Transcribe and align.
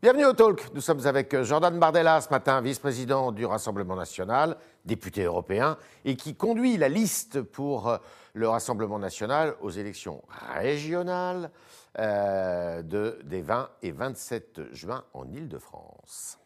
Bienvenue 0.00 0.26
au 0.26 0.32
Talk. 0.32 0.72
Nous 0.74 0.80
sommes 0.80 1.04
avec 1.08 1.42
Jordan 1.42 1.76
Bardella 1.76 2.20
ce 2.20 2.30
matin, 2.30 2.60
vice-président 2.60 3.32
du 3.32 3.44
Rassemblement 3.44 3.96
national, 3.96 4.56
député 4.84 5.24
européen, 5.24 5.76
et 6.04 6.14
qui 6.14 6.36
conduit 6.36 6.76
la 6.76 6.88
liste 6.88 7.42
pour 7.42 7.88
euh, 7.88 7.96
le 8.32 8.48
Rassemblement 8.48 9.00
national 9.00 9.56
aux 9.60 9.70
élections 9.70 10.22
régionales 10.54 11.50
euh, 11.98 12.82
de, 12.82 13.18
des 13.24 13.42
20 13.42 13.70
et 13.82 13.90
27 13.90 14.72
juin 14.72 15.02
en 15.14 15.28
Ile-de-France. 15.32 16.38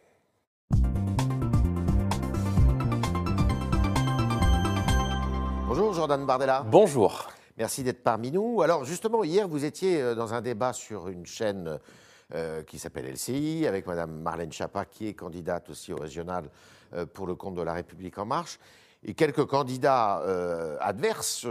Bonjour 5.66 5.92
Jordan 5.92 6.24
Bardella. 6.24 6.64
Bonjour. 6.66 7.28
Merci 7.58 7.82
d'être 7.82 8.02
parmi 8.02 8.30
nous. 8.30 8.62
Alors 8.62 8.86
justement, 8.86 9.24
hier, 9.24 9.46
vous 9.46 9.66
étiez 9.66 10.00
euh, 10.00 10.14
dans 10.14 10.32
un 10.32 10.40
débat 10.40 10.72
sur 10.72 11.08
une 11.08 11.26
chaîne 11.26 11.78
euh, 12.34 12.62
qui 12.62 12.78
s'appelle 12.78 13.04
LCI, 13.12 13.66
avec 13.66 13.86
Madame 13.86 14.10
Marlène 14.10 14.50
Schiappa, 14.50 14.86
qui 14.86 15.06
est 15.06 15.12
candidate 15.12 15.68
aussi 15.68 15.92
au 15.92 15.96
régional 15.96 16.48
euh, 16.94 17.04
pour 17.04 17.26
le 17.26 17.34
compte 17.34 17.56
de 17.56 17.60
La 17.60 17.74
République 17.74 18.16
En 18.16 18.24
Marche, 18.24 18.58
et 19.04 19.12
quelques 19.12 19.44
candidats 19.44 20.20
euh, 20.20 20.78
adverses 20.80 21.46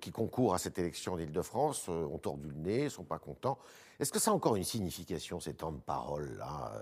qui 0.00 0.10
concourent 0.10 0.54
à 0.54 0.58
cette 0.58 0.76
élection 0.76 1.16
d'Île-de-France 1.16 1.88
ont 1.88 2.18
tordu 2.18 2.48
le 2.48 2.56
nez, 2.56 2.84
ne 2.84 2.88
sont 2.88 3.04
pas 3.04 3.18
contents. 3.18 3.58
Est-ce 4.00 4.10
que 4.10 4.18
ça 4.18 4.32
a 4.32 4.34
encore 4.34 4.56
une 4.56 4.64
signification, 4.64 5.38
ces 5.38 5.54
temps 5.54 5.70
de 5.70 5.78
parole-là 5.78 6.72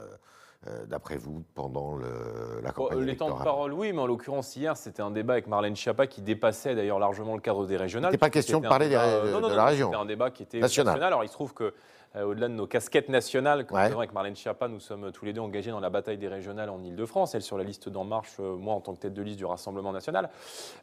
d'après 0.87 1.17
vous, 1.17 1.43
pendant 1.55 1.97
le, 1.97 2.61
la 2.63 2.71
campagne 2.71 3.01
Les 3.01 3.17
temps 3.17 3.37
de 3.37 3.43
parole, 3.43 3.73
oui, 3.73 3.93
mais 3.93 4.01
en 4.01 4.07
l'occurrence, 4.07 4.57
hier, 4.57 4.77
c'était 4.77 5.03
un 5.03 5.11
débat 5.11 5.35
avec 5.35 5.47
Marlène 5.47 5.75
Schiappa 5.77 6.07
qui 6.07 6.23
dépassait 6.23 6.75
d'ailleurs 6.75 6.99
largement 6.99 7.35
le 7.35 7.41
cadre 7.41 7.67
des 7.67 7.77
régionales. 7.77 8.11
Il 8.11 8.13
n'était 8.13 8.19
pas 8.19 8.31
question 8.31 8.61
de 8.61 8.69
parler 8.69 8.89
de, 8.89 8.95
la 8.95 9.65
région. 9.65 9.89
C'était 9.89 10.01
un 10.01 10.07
débat 10.07 10.31
qui 10.31 10.43
était 10.45 10.61
national. 10.61 11.03
Alors, 11.03 11.25
il 11.25 11.29
se 11.29 11.35
trouve 11.35 11.53
que 11.53 11.75
euh, 12.17 12.25
au-delà 12.25 12.49
de 12.49 12.55
nos 12.55 12.67
casquettes 12.67 13.09
nationales, 13.09 13.67
comme 13.67 13.79
avec 13.79 14.13
Marlène 14.13 14.35
Schiappa, 14.35 14.67
nous 14.67 14.81
sommes 14.81 15.13
tous 15.13 15.25
les 15.25 15.33
deux 15.33 15.41
engagés 15.41 15.71
dans 15.71 15.79
la 15.79 15.91
bataille 15.91 16.19
des 16.19 16.27
régionales 16.27 16.69
en 16.69 16.83
Ile-de-France, 16.83 17.37
elle 17.37 17.43
sur 17.43 17.57
la 17.57 17.63
liste 17.63 17.89
d'En 17.89 18.05
Marche, 18.05 18.35
euh, 18.41 18.57
moi 18.57 18.75
en 18.75 18.81
tant 18.81 18.95
que 18.95 19.01
tête 19.01 19.15
de 19.15 19.23
liste 19.23 19.39
du 19.39 19.45
Rassemblement 19.45 19.93
national. 19.93 20.29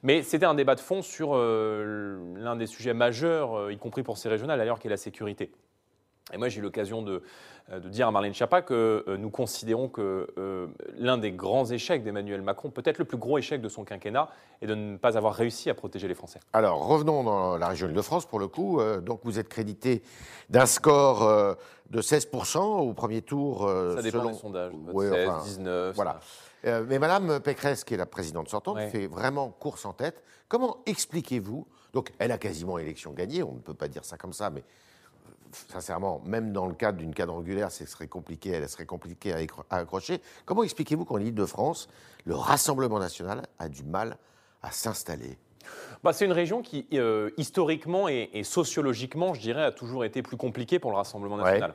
Mais 0.04 0.24
c'était 0.24 0.46
un 0.46 0.56
débat 0.56 0.76
de 0.76 0.80
fond 0.80 1.02
sur 1.02 1.32
euh, 1.36 2.18
l'un 2.38 2.56
des 2.56 2.68
sujets 2.68 2.94
majeurs, 2.94 3.72
y 3.72 3.78
compris 3.78 4.04
pour 4.04 4.18
ces 4.18 4.30
régionales 4.30 4.58
d'ailleurs, 4.58 4.80
qui 4.80 4.88
est 4.88 4.90
la 4.90 4.98
sécurité. 4.98 5.52
Et 6.34 6.38
moi, 6.38 6.50
j'ai 6.50 6.60
eu 6.60 6.62
l'occasion 6.62 7.02
de, 7.02 7.22
euh, 7.72 7.80
de, 7.80 7.90
dire 7.90 8.08
à 8.08 8.12
Marlène 8.12 8.34
Schiappa 8.34 8.62
que 8.62 9.06
euh, 9.08 9.18
nous 9.18 9.30
considérons 9.30 9.88
que 9.88 10.28
euh, 10.38 10.68
l'un 10.98 11.18
des 11.18 11.32
grands 11.32 11.66
échecs 11.66 12.04
d'Emmanuel 12.04 12.42
Macron, 12.42 12.70
peut-être 12.70 12.98
le 12.98 13.06
plus 13.06 13.18
gros 13.18 13.38
échec 13.38 13.62
de 13.62 13.70
son 13.70 13.86
quinquennat, 13.86 14.30
est 14.62 14.68
de 14.68 14.76
ne 14.76 14.98
pas 14.98 15.18
avoir 15.18 15.34
réussi 15.34 15.70
à 15.70 15.74
protéger 15.74 16.08
les 16.08 16.16
Français. 16.16 16.40
Alors, 16.54 16.86
revenons 16.86 17.24
dans 17.24 17.58
la 17.58 17.68
région 17.70 17.88
de 17.88 18.02
France 18.02 18.26
pour 18.26 18.40
le 18.40 18.48
coup. 18.48 18.82
donc, 19.02 19.22
vous 19.24 19.40
êtes 19.40 19.48
crédité 19.48 20.02
d'un 20.50 20.66
score 20.66 21.56
de 21.90 22.02
16% 22.02 22.60
au 22.60 22.94
premier 22.94 23.22
tour. 23.22 23.70
Ça 23.96 24.02
dépend 24.02 24.26
des 24.26 24.34
sondages. 24.34 24.74
16, 24.96 25.30
19. 25.44 25.96
Voilà. 25.96 26.20
mais 26.64 27.00
Madame 27.00 27.40
Pécresse, 27.40 27.84
qui 27.84 27.94
est 27.94 27.98
la 27.98 28.06
présidente 28.06 28.50
sortante, 28.50 28.80
fait 28.90 29.08
vraiment 29.08 29.50
course 29.50 29.86
en 29.86 29.94
tête. 29.94 30.24
Comment 30.48 30.78
expliquez-vous 30.86 31.68
Donc, 31.94 32.12
elle 32.20 32.32
a 32.32 32.38
quasiment 32.38 32.78
élection 32.78 33.12
gagnée, 33.12 33.44
on 33.44 33.54
ne 33.54 33.60
peut 33.60 33.74
pas 33.74 33.88
dire 33.88 34.06
ça 34.06 34.18
comme 34.18 34.34
ça, 34.34 34.50
mais 34.50 34.64
sincèrement, 35.52 36.22
même 36.26 36.52
dans 36.52 36.68
le 36.68 36.74
cadre 36.74 36.98
d'une 36.98 37.14
cadre 37.14 37.34
angulaire, 37.34 37.72
ce 37.72 37.86
serait 37.86 38.08
compliqué, 38.08 38.52
elle 38.52 38.68
serait 38.70 38.86
compliquée 38.86 39.34
à, 39.34 39.76
accrocher. 39.76 40.22
Comment 40.46 40.64
expliquez-vous 40.64 41.06
qu'en 41.06 41.20
Ile-de-France, 41.20 41.88
le 42.26 42.36
Rassemblement 42.36 43.00
national 43.00 43.44
a 43.60 43.70
du 43.70 43.84
mal 43.84 44.18
à 44.62 44.72
s'installer? 44.72 45.38
Bah, 46.04 46.14
c'est 46.14 46.26
une 46.26 46.32
région 46.32 46.62
qui, 46.62 46.88
euh, 46.94 47.32
historiquement 47.38 48.08
et, 48.08 48.44
sociologiquement, 48.44 49.34
je 49.34 49.42
dirais, 49.42 49.64
a 49.64 49.72
toujours 49.72 50.06
été 50.06 50.22
plus 50.22 50.38
compliquée 50.38 50.80
pour 50.80 50.92
le 50.92 50.98
Rassemblement 50.98 51.38
national. 51.38 51.74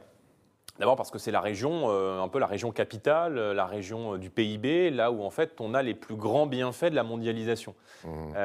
D'abord 0.79 0.97
parce 0.97 1.11
que 1.11 1.19
c'est 1.19 1.31
la 1.31 1.43
région, 1.43 1.91
euh, 1.91 2.23
un 2.23 2.29
peu 2.29 2.39
la 2.39 2.47
région 2.47 2.73
capitale, 2.73 3.37
euh, 3.37 3.53
la 3.53 3.67
région 3.67 4.15
euh, 4.15 4.19
du 4.19 4.31
PIB, 4.31 4.91
là 4.91 5.13
où 5.13 5.23
en 5.23 5.29
fait 5.29 5.61
on 5.61 5.75
a 5.75 5.83
les 5.83 5.95
plus 5.95 6.17
grands 6.17 6.47
bienfaits 6.47 6.87
de 6.87 6.95
la 6.95 7.03
mondialisation. 7.03 7.75
Mmh. 8.05 8.37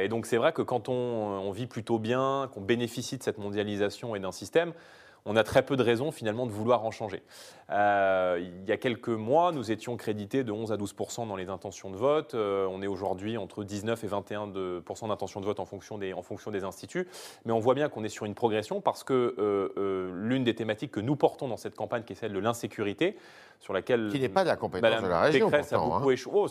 et 0.00 0.08
donc 0.08 0.24
c'est 0.24 0.38
vrai 0.38 0.52
que 0.52 0.62
quand 0.62 0.88
on, 0.88 0.94
on 0.94 1.50
vit 1.50 1.66
plutôt 1.66 1.98
bien, 1.98 2.48
qu'on 2.54 2.62
bénéficie 2.62 3.18
de 3.18 3.22
cette 3.22 3.36
mondialisation 3.36 4.14
et 4.14 4.20
d'un 4.20 4.32
système, 4.32 4.72
on 5.24 5.36
a 5.36 5.44
très 5.44 5.62
peu 5.62 5.76
de 5.76 5.82
raisons 5.82 6.10
finalement 6.10 6.46
de 6.46 6.50
vouloir 6.50 6.84
en 6.84 6.90
changer. 6.90 7.22
Euh, 7.70 8.40
il 8.40 8.68
y 8.68 8.72
a 8.72 8.76
quelques 8.76 9.08
mois, 9.08 9.52
nous 9.52 9.70
étions 9.70 9.96
crédités 9.96 10.44
de 10.44 10.52
11 10.52 10.72
à 10.72 10.76
12% 10.76 11.28
dans 11.28 11.36
les 11.36 11.48
intentions 11.48 11.90
de 11.90 11.96
vote. 11.96 12.34
Euh, 12.34 12.66
on 12.70 12.82
est 12.82 12.86
aujourd'hui 12.86 13.36
entre 13.38 13.64
19 13.64 14.02
et 14.02 14.06
21 14.06 14.48
d'intentions 14.48 15.40
de 15.40 15.46
vote 15.46 15.60
en 15.60 15.64
fonction, 15.64 15.98
des, 15.98 16.12
en 16.12 16.22
fonction 16.22 16.50
des 16.50 16.64
instituts. 16.64 17.08
Mais 17.44 17.52
on 17.52 17.60
voit 17.60 17.74
bien 17.74 17.88
qu'on 17.88 18.04
est 18.04 18.08
sur 18.08 18.26
une 18.26 18.34
progression 18.34 18.80
parce 18.80 19.04
que 19.04 19.36
euh, 19.38 20.10
l'une 20.14 20.44
des 20.44 20.54
thématiques 20.54 20.90
que 20.90 21.00
nous 21.00 21.16
portons 21.16 21.48
dans 21.48 21.56
cette 21.56 21.76
campagne, 21.76 22.02
qui 22.02 22.12
est 22.12 22.16
celle 22.16 22.32
de 22.32 22.38
l'insécurité, 22.38 23.16
sur 23.60 23.72
laquelle. 23.72 24.08
Qui 24.10 24.18
n'est 24.18 24.28
pas 24.28 24.42
de 24.42 24.48
la 24.48 24.56
compétence 24.56 25.02
de 25.02 25.06
la 25.06 25.20
région. 25.20 25.50
Pourtant, 25.50 25.76
a 25.76 25.98
beaucoup 25.98 26.10
hein. 26.10 26.16
oh, 26.32 26.46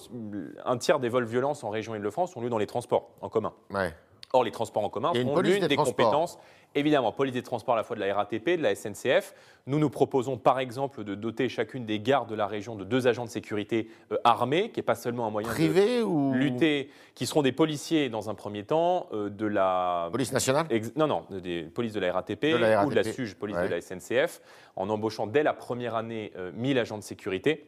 un 0.66 0.78
tiers 0.78 1.00
des 1.00 1.09
vols 1.09 1.26
violence 1.26 1.64
en 1.64 1.70
région 1.70 1.94
Île-de-France 1.94 2.36
ont 2.38 2.42
lieu 2.42 2.50
dans 2.50 2.58
les 2.58 2.68
transports 2.68 3.12
en 3.22 3.30
commun. 3.30 3.53
Ouais. 3.70 3.94
Or, 4.34 4.44
les 4.44 4.52
transports 4.52 4.84
en 4.84 4.90
commun 4.90 5.12
sont 5.14 5.40
l'une 5.42 5.68
des, 5.68 5.75
compétences, 5.75 6.40
évidemment, 6.74 7.12
police 7.12 7.34
des 7.34 7.44
transports 7.44 7.74
à 7.74 7.78
la 7.78 7.84
fois 7.84 7.97
de 7.97 8.02
la 8.02 8.14
RATP, 8.16 8.58
de 8.58 8.62
la 8.62 8.75
SNCF. 8.75 9.34
Nous 9.68 9.78
nous 9.78 9.90
proposons 9.90 10.38
par 10.38 10.59
exemple 10.59 11.03
de 11.03 11.16
doter 11.16 11.50
chacune 11.50 11.86
des 11.86 12.00
gares 12.00 12.28
de 12.28 12.36
la 12.36 12.47
région 12.47 12.75
de 12.75 12.86
deux 12.86 13.08
agents 13.08 13.25
de 13.25 13.30
sécurité 13.30 13.90
euh, 14.12 14.18
armés, 14.24 14.70
qui 14.70 14.80
n'est 14.80 14.84
pas 14.84 14.96
seulement 14.96 15.28
un 15.28 15.31
moyen 15.31 15.50
de 15.50 16.03
ou... 16.03 16.34
lutter, 16.34 16.90
qui 17.14 17.25
seront 17.25 17.41
des 17.41 17.52
policiers 17.52 18.09
dans 18.09 18.30
un 18.30 18.34
premier 18.34 18.64
temps, 18.64 19.08
euh, 19.12 19.30
de 19.30 19.46
la... 19.46 20.08
Police 20.12 20.31
nationale? 20.31 20.66
Non, 20.96 21.08
non, 21.08 21.25
des 21.30 21.64
polices 21.64 21.94
de 21.94 22.00
la 22.00 22.14
RATP, 22.14 22.56
ou 22.86 22.90
de 22.90 22.96
la 22.96 23.03
SUGE, 23.03 23.36
police 23.36 23.58
de 23.58 23.68
la 23.68 23.81
SNCF, 23.81 24.41
en 24.78 24.90
embauchant 24.90 25.28
dès 25.28 25.44
la 25.44 25.53
première 25.53 25.96
année 25.96 26.31
1000 26.56 26.78
euh, 26.78 26.81
agents 26.81 26.97
de 26.97 27.03
sécurité 27.03 27.66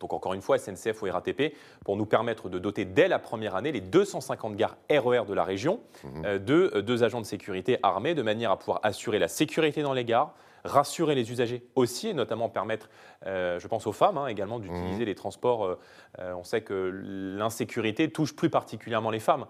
donc 0.00 0.12
encore 0.12 0.34
une 0.34 0.42
fois 0.42 0.58
SNCF 0.58 1.02
ou 1.02 1.10
RATP, 1.10 1.54
pour 1.84 1.96
nous 1.96 2.06
permettre 2.06 2.48
de 2.48 2.58
doter 2.58 2.84
dès 2.84 3.08
la 3.08 3.18
première 3.18 3.54
année 3.54 3.72
les 3.72 3.80
250 3.80 4.56
gares 4.56 4.76
RER 4.90 5.22
e 5.22 5.24
de 5.24 5.34
la 5.34 5.44
région 5.44 5.80
mhm. 6.02 6.24
euh, 6.24 6.38
de 6.38 6.72
euh, 6.74 6.82
deux 6.82 7.02
agents 7.04 7.20
de 7.20 7.26
sécurité 7.26 7.78
armés, 7.82 8.14
de 8.14 8.22
manière 8.22 8.50
à 8.50 8.58
pouvoir 8.58 8.80
assurer 8.82 9.18
la 9.18 9.28
sécurité 9.28 9.82
dans 9.82 9.92
les 9.92 10.04
gares, 10.04 10.34
rassurer 10.64 11.14
les 11.14 11.30
usagers 11.30 11.62
aussi, 11.74 12.08
et 12.08 12.14
notamment 12.14 12.48
permettre, 12.48 12.88
euh, 13.26 13.58
je 13.58 13.68
pense 13.68 13.86
aux 13.86 13.92
femmes 13.92 14.16
hein, 14.18 14.26
également, 14.28 14.58
d'utiliser 14.58 15.00
mhm. 15.00 15.06
les 15.06 15.14
transports. 15.14 15.76
on 16.18 16.44
sait 16.44 16.62
que 16.62 16.90
l'insécurité 17.38 18.10
touche 18.10 18.34
plus 18.34 18.48
particulièrement 18.48 19.10
les 19.10 19.20
femmes. 19.20 19.46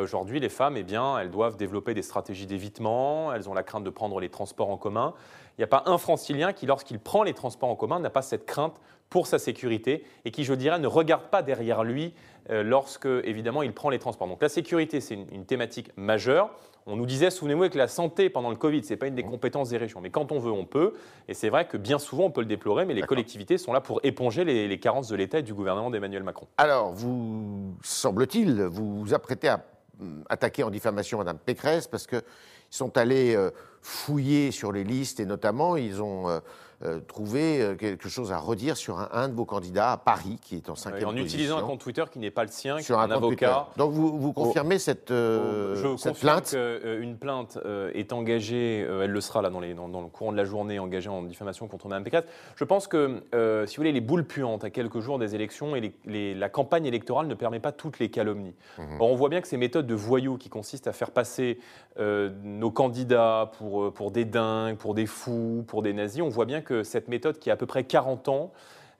Aujourd'hui, 0.00 0.40
les 0.40 0.48
femmes, 0.48 0.76
eh 0.76 0.82
bien, 0.82 1.18
elles 1.18 1.30
doivent 1.30 1.56
développer 1.56 1.92
des 1.92 2.02
stratégies 2.02 2.46
d'évitement, 2.46 3.32
elles 3.32 3.48
ont 3.48 3.54
la 3.54 3.62
crainte 3.62 3.84
de 3.84 3.90
prendre 3.90 4.20
les 4.20 4.30
transports 4.30 4.70
en 4.70 4.78
commun. 4.78 5.12
Il 5.56 5.60
n'y 5.60 5.64
a 5.64 5.68
pas 5.68 5.84
un 5.86 5.98
francilien 5.98 6.52
qui, 6.52 6.66
lorsqu'il 6.66 6.98
prend 6.98 7.22
les 7.22 7.34
transports 7.34 7.68
en 7.68 7.76
commun, 7.76 8.00
n'a 8.00 8.10
pas 8.10 8.22
cette 8.22 8.46
crainte 8.46 8.80
pour 9.14 9.28
sa 9.28 9.38
sécurité 9.38 10.02
et 10.24 10.32
qui, 10.32 10.42
je 10.42 10.52
dirais, 10.54 10.80
ne 10.80 10.88
regarde 10.88 11.30
pas 11.30 11.44
derrière 11.44 11.84
lui 11.84 12.14
euh, 12.50 12.64
lorsque, 12.64 13.06
évidemment, 13.06 13.62
il 13.62 13.72
prend 13.72 13.88
les 13.88 14.00
transports. 14.00 14.26
Donc 14.26 14.42
la 14.42 14.48
sécurité, 14.48 15.00
c'est 15.00 15.14
une, 15.14 15.44
thématique 15.44 15.92
majeure. 15.96 16.50
On 16.86 16.96
nous 16.96 17.06
disait, 17.06 17.30
souvenez-vous, 17.30 17.68
que 17.68 17.78
la 17.78 17.86
santé 17.86 18.28
pendant 18.28 18.50
le 18.50 18.56
Covid, 18.56 18.82
ce 18.82 18.90
n'est 18.90 18.96
pas 18.96 19.06
une 19.06 19.14
des 19.14 19.22
compétences 19.22 19.68
des 19.68 19.76
régions. 19.76 20.00
Mais 20.00 20.10
quand 20.10 20.32
on 20.32 20.40
veut, 20.40 20.50
on 20.50 20.64
peut. 20.64 20.94
Et 21.28 21.34
c'est 21.34 21.48
vrai 21.48 21.68
que 21.68 21.76
bien 21.76 22.00
souvent, 22.00 22.24
on 22.24 22.32
peut 22.32 22.40
le 22.40 22.48
déplorer, 22.48 22.86
mais 22.86 22.94
les 22.94 23.02
collectivités 23.02 23.56
sont 23.56 23.72
là 23.72 23.80
pour 23.80 24.00
éponger 24.02 24.42
les, 24.42 24.80
carences 24.80 25.06
de 25.06 25.14
l'État 25.14 25.38
et 25.38 25.42
du 25.44 25.54
gouvernement 25.54 25.90
d'Emmanuel 25.90 26.24
Macron. 26.24 26.48
Alors, 26.56 26.92
vous, 26.92 27.76
semble-t-il, 27.84 28.62
vous 28.62 28.98
vous 28.98 29.14
apprêtez 29.14 29.46
à 29.46 29.64
hum, 30.00 30.24
attaquer 30.28 30.64
en 30.64 30.70
diffamation 30.70 31.18
Mme 31.18 31.38
Pécresse 31.38 31.86
parce 31.86 32.08
qu'ils 32.08 32.20
sont 32.68 32.98
allés 32.98 33.36
euh, 33.36 33.52
fouiller 33.84 34.50
sur 34.50 34.72
les 34.72 34.82
listes 34.82 35.20
et 35.20 35.26
notamment, 35.26 35.76
ils 35.76 36.02
ont 36.02 36.28
euh, 36.28 36.40
euh, 36.84 37.00
trouver 37.00 37.62
euh, 37.62 37.76
quelque 37.76 38.10
chose 38.10 38.30
à 38.30 38.36
redire 38.36 38.76
sur 38.76 38.98
un, 38.98 39.28
de 39.28 39.34
vos 39.34 39.46
candidats 39.46 39.92
à 39.92 39.96
Paris, 39.96 40.38
qui 40.42 40.56
est 40.56 40.68
en 40.68 40.74
cinquième 40.74 41.04
position. 41.04 41.22
En 41.22 41.24
utilisant 41.24 41.58
un 41.58 41.62
compte 41.62 41.80
Twitter 41.80 42.04
qui 42.12 42.18
n'est 42.18 42.32
pas 42.32 42.42
le 42.42 42.50
sien, 42.50 42.78
sur 42.80 42.96
qui 42.96 43.00
est 43.00 43.04
un, 43.06 43.10
avocat. 43.10 43.68
Donc 43.78 43.92
vous, 43.92 44.18
vous 44.18 44.32
confirmez 44.34 44.78
cette, 44.78 45.10
euh, 45.10 45.76
Je 45.76 45.96
cette 45.96 46.18
plainte 46.18 46.50
qu'une 46.50 47.16
plainte 47.16 47.58
est 47.94 48.12
engagée, 48.12 48.80
elle 48.80 49.10
le 49.10 49.20
sera 49.22 49.40
là 49.40 49.48
dans, 49.48 49.60
les, 49.60 49.72
dans, 49.72 49.86
le 49.86 50.08
courant 50.08 50.32
de 50.32 50.36
la 50.36 50.44
journée, 50.44 50.78
engagée 50.78 51.08
en 51.08 51.22
diffamation 51.22 51.68
contre 51.68 51.88
Mme 51.88 52.04
Pécresse. 52.04 52.24
Je 52.56 52.64
pense 52.64 52.86
que, 52.86 53.22
si 53.66 53.76
vous 53.76 53.80
voulez, 53.80 53.92
les 53.92 54.02
boules 54.02 54.24
puantes 54.24 54.64
à 54.64 54.70
quelques 54.70 55.00
jours 55.00 55.18
des 55.18 55.34
élections 55.34 55.76
et 55.76 55.94
les, 56.04 56.34
la 56.34 56.48
campagne 56.50 56.84
électorale 56.84 57.28
ne 57.28 57.34
permet 57.34 57.60
pas 57.60 57.72
toutes 57.72 57.98
les 57.98 58.10
calomnies. 58.10 58.54
Mhm. 58.78 59.00
on 59.00 59.14
voit 59.14 59.28
bien 59.28 59.40
que 59.40 59.48
ces 59.48 59.56
méthodes 59.56 59.86
de 59.86 59.94
voyous 59.94 60.36
qui 60.36 60.48
consistent 60.50 60.88
à 60.88 60.92
faire 60.92 61.12
passer 61.12 61.58
nos 61.98 62.70
candidats 62.70 63.52
pour, 63.58 63.73
pour 63.94 64.10
des 64.10 64.24
dingues, 64.24 64.76
pour 64.76 64.94
des 64.94 65.06
fous, 65.06 65.64
pour 65.66 65.82
des 65.82 65.92
nazis, 65.92 66.22
on 66.22 66.28
voit 66.28 66.46
bien 66.46 66.60
que 66.60 66.82
cette 66.82 67.08
méthode 67.08 67.38
qui 67.38 67.50
a 67.50 67.54
à 67.54 67.56
peu 67.56 67.66
près 67.66 67.84
40 67.84 68.28
ans 68.28 68.52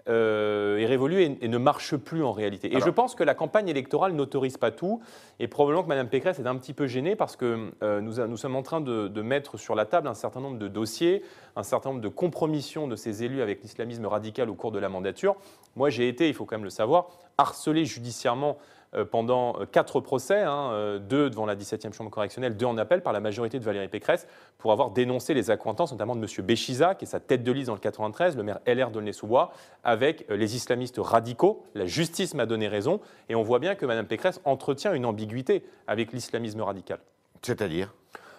euh, 0.07 0.77
est 0.77 0.85
révolue 0.85 1.23
et, 1.23 1.49
ne 1.49 1.57
marche 1.57 1.97
plus 1.97 2.23
en 2.23 2.33
réalité. 2.33 2.77
Et 2.77 2.79
je 2.79 2.91
pense 2.91 3.15
que 3.15 3.25
la 3.25 3.35
campagne 3.35 3.69
électorale 3.69 4.13
n'autorise 4.13 4.59
pas 4.59 4.71
tout. 4.71 5.01
Et 5.41 5.49
probablement 5.49 5.83
que 5.83 5.89
Mme 5.89 6.09
Pécresse 6.09 6.39
est 6.39 6.47
un 6.47 6.57
petit 6.57 6.75
peu 6.75 6.87
gênée 6.87 7.17
parce 7.17 7.37
que 7.37 7.71
euh, 7.83 8.03
nous, 8.03 8.27
nous, 8.27 8.37
sommes 8.37 8.55
en 8.55 8.63
train 8.63 8.83
de, 8.83 9.23
mettre 9.23 9.57
sur 9.57 9.75
la 9.75 9.87
table 9.87 10.07
un 10.07 10.15
certain 10.15 10.41
nombre 10.41 10.59
de 10.59 10.69
dossiers, 10.69 11.23
un 11.57 11.63
certain 11.63 11.89
nombre 11.89 12.03
de 12.03 12.09
compromissions 12.09 12.87
de 12.87 12.97
ces 12.97 13.25
élus 13.25 13.41
avec 13.41 13.63
l'islamisme 13.63 14.05
radical 14.05 14.51
au 14.51 14.55
cours 14.55 14.73
de 14.73 14.79
la 14.79 14.91
mandature. 14.91 15.37
Moi, 15.75 15.89
j'ai 15.89 16.07
été, 16.07 16.29
il 16.29 16.35
faut 16.35 16.45
quand 16.45 16.57
même 16.57 16.65
le 16.65 16.71
savoir, 16.71 17.07
harcelé 17.39 17.87
judiciairement 17.87 18.59
euh, 18.59 18.84
pendant 19.03 19.61
euh, 19.61 19.67
quatre 19.67 20.01
procès, 20.01 20.43
hein, 20.43 20.71
euh, 20.73 20.99
deux 20.99 21.31
devant 21.31 21.47
la 21.47 21.57
17e 21.57 21.93
chambre 21.93 22.11
correctionnelle, 22.11 22.57
deux 22.57 22.67
en 22.67 22.79
appel 22.79 23.03
par 23.03 23.13
la 23.13 23.21
majorité 23.21 23.59
de 23.59 23.65
Valérie 23.65 23.89
Pécresse, 23.89 24.27
pour 24.59 24.73
avoir 24.73 24.91
dénoncé 24.91 25.35
les 25.35 25.51
accointances, 25.51 25.93
notamment 25.93 26.15
de 26.15 26.21
M. 26.21 26.47
Béchiza, 26.47 26.95
qui 26.95 27.05
est 27.05 27.09
sa 27.09 27.21
tête 27.21 27.43
de 27.43 27.53
liste 27.53 27.69
dans 27.69 27.75
le 27.75 27.81
93, 27.81 28.37
le 28.37 28.43
maire 28.43 28.61
LR 28.67 28.91
d'Aulnay-sous-Bois, 28.91 29.53
avec 29.83 30.27
les 30.29 30.57
islamistes 30.57 30.99
radicaux. 30.99 31.65
La 31.75 31.87
justice 31.87 32.35
m'a 32.35 32.47
donné 32.47 32.69
raison, 32.69 33.01
et 33.29 33.35
on 33.35 33.43
voit 33.43 33.59
bien 33.59 33.75
que 33.75 33.87
Mme 33.87 34.07
Pécresse 34.07 34.41
entretient 34.45 34.95
une 34.95 35.07
ambiguïté 35.07 35.65
avec 35.87 36.13
l'islamisme 36.13 36.61
radical. 36.61 36.99
C'est-à-dire? 37.43 37.95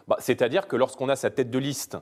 Bah, 0.08 0.18
C'est-à-dire 0.19 0.68
que 0.68 0.75
lorsqu'on 0.75 1.10
a 1.10 1.16
sa 1.16 1.30
tête 1.30 1.50
de 1.50 1.60
liste 1.60 1.98